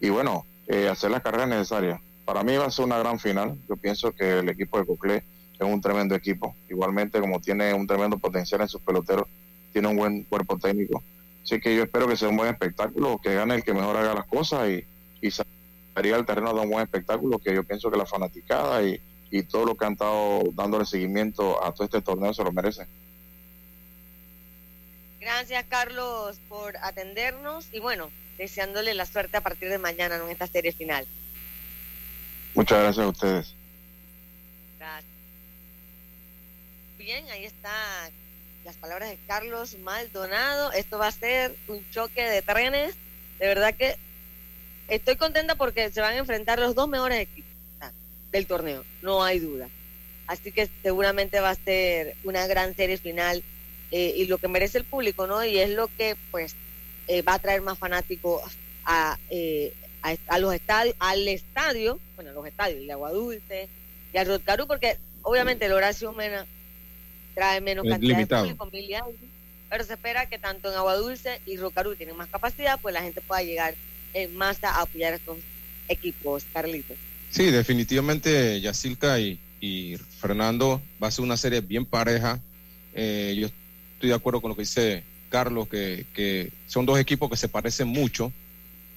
[0.01, 2.01] Y bueno, eh, hacer las carreras necesarias.
[2.25, 3.57] Para mí va a ser una gran final.
[3.69, 5.23] Yo pienso que el equipo de Coclé
[5.57, 6.57] es un tremendo equipo.
[6.69, 9.29] Igualmente, como tiene un tremendo potencial en sus peloteros,
[9.71, 11.01] tiene un buen cuerpo técnico.
[11.41, 14.13] Así que yo espero que sea un buen espectáculo, que gane el que mejor haga
[14.13, 14.83] las cosas y,
[15.25, 18.99] y salga al terreno de un buen espectáculo que yo pienso que la fanaticada y,
[19.31, 22.87] y todo lo que han estado dándole seguimiento a todo este torneo se lo merecen.
[25.21, 30.47] Gracias, Carlos, por atendernos y bueno, deseándole la suerte a partir de mañana en esta
[30.47, 31.07] serie final.
[32.53, 33.55] Muchas gracias a ustedes.
[34.77, 35.11] Gracias.
[36.97, 37.71] Bien, ahí está
[38.65, 40.73] las palabras de Carlos Maldonado.
[40.73, 42.95] Esto va a ser un choque de trenes.
[43.39, 43.95] De verdad que
[44.89, 47.50] estoy contenta porque se van a enfrentar los dos mejores equipos
[48.31, 49.69] del torneo, no hay duda.
[50.27, 53.43] Así que seguramente va a ser una gran serie final
[53.91, 55.43] eh, y lo que merece el público, ¿no?
[55.43, 56.55] Y es lo que pues
[57.07, 58.41] eh, va a traer más fanáticos
[58.85, 63.67] a, eh, a, los estadios, al estadio, bueno, a los estadios, el Agua Dulce
[64.13, 66.45] y al Rotcarú, porque obviamente el Horacio Mena
[67.35, 69.13] trae menos cantidad de público,
[69.69, 73.01] pero se espera que tanto en Agua Dulce y Rocarú tienen más capacidad, pues la
[73.01, 73.75] gente pueda llegar
[74.13, 75.37] en masa a apoyar a estos
[75.87, 76.97] equipos, Carlitos.
[77.31, 82.39] Sí, definitivamente Yacilca y, y Fernando va a ser una serie bien pareja.
[82.93, 83.47] Eh, yo
[83.93, 87.87] estoy de acuerdo con lo que dice Carlos, que, son dos equipos que se parecen
[87.87, 88.33] mucho,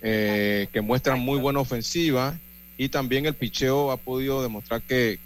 [0.02, 2.38] eh, que muestran muy buena ofensiva
[2.76, 5.20] y también el picheo ha podido demostrar que,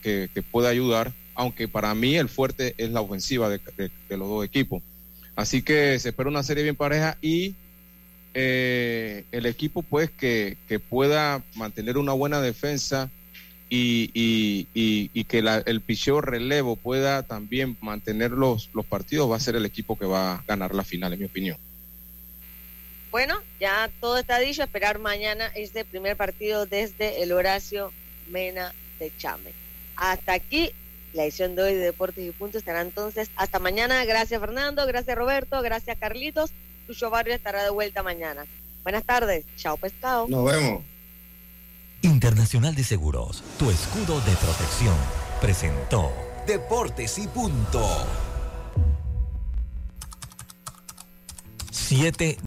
[0.50, 3.60] puede ayudar, aunque para mí el fuerte es la ofensiva de,
[4.10, 4.82] los dos equipos.
[5.34, 7.54] Así que se espera una serie bien pareja y
[8.40, 10.56] eh, el equipo pues que,
[10.88, 13.10] pueda mantener una buena defensa
[13.68, 19.56] y, y, que el picheo relevo pueda también mantener los, los partidos, va a ser
[19.56, 21.56] el equipo que va a ganar la final, en mi opinión.
[23.10, 27.92] Bueno, ya todo está dicho, esperar mañana este primer partido desde el Horacio
[28.28, 29.52] Mena de Chame.
[29.96, 30.70] Hasta aquí
[31.12, 34.04] la edición de hoy de Deportes y Puntos estará entonces hasta mañana.
[34.04, 36.52] Gracias Fernando, gracias Roberto, gracias Carlitos.
[36.88, 38.46] Tuyo Barrio estará de vuelta mañana.
[38.82, 40.26] Buenas tardes, chao pescado.
[40.26, 40.82] Nos vemos.
[42.00, 44.96] Internacional de Seguros, tu escudo de protección,
[45.38, 46.10] presentó
[46.46, 47.86] Deportes y Punto.
[51.70, 52.36] 7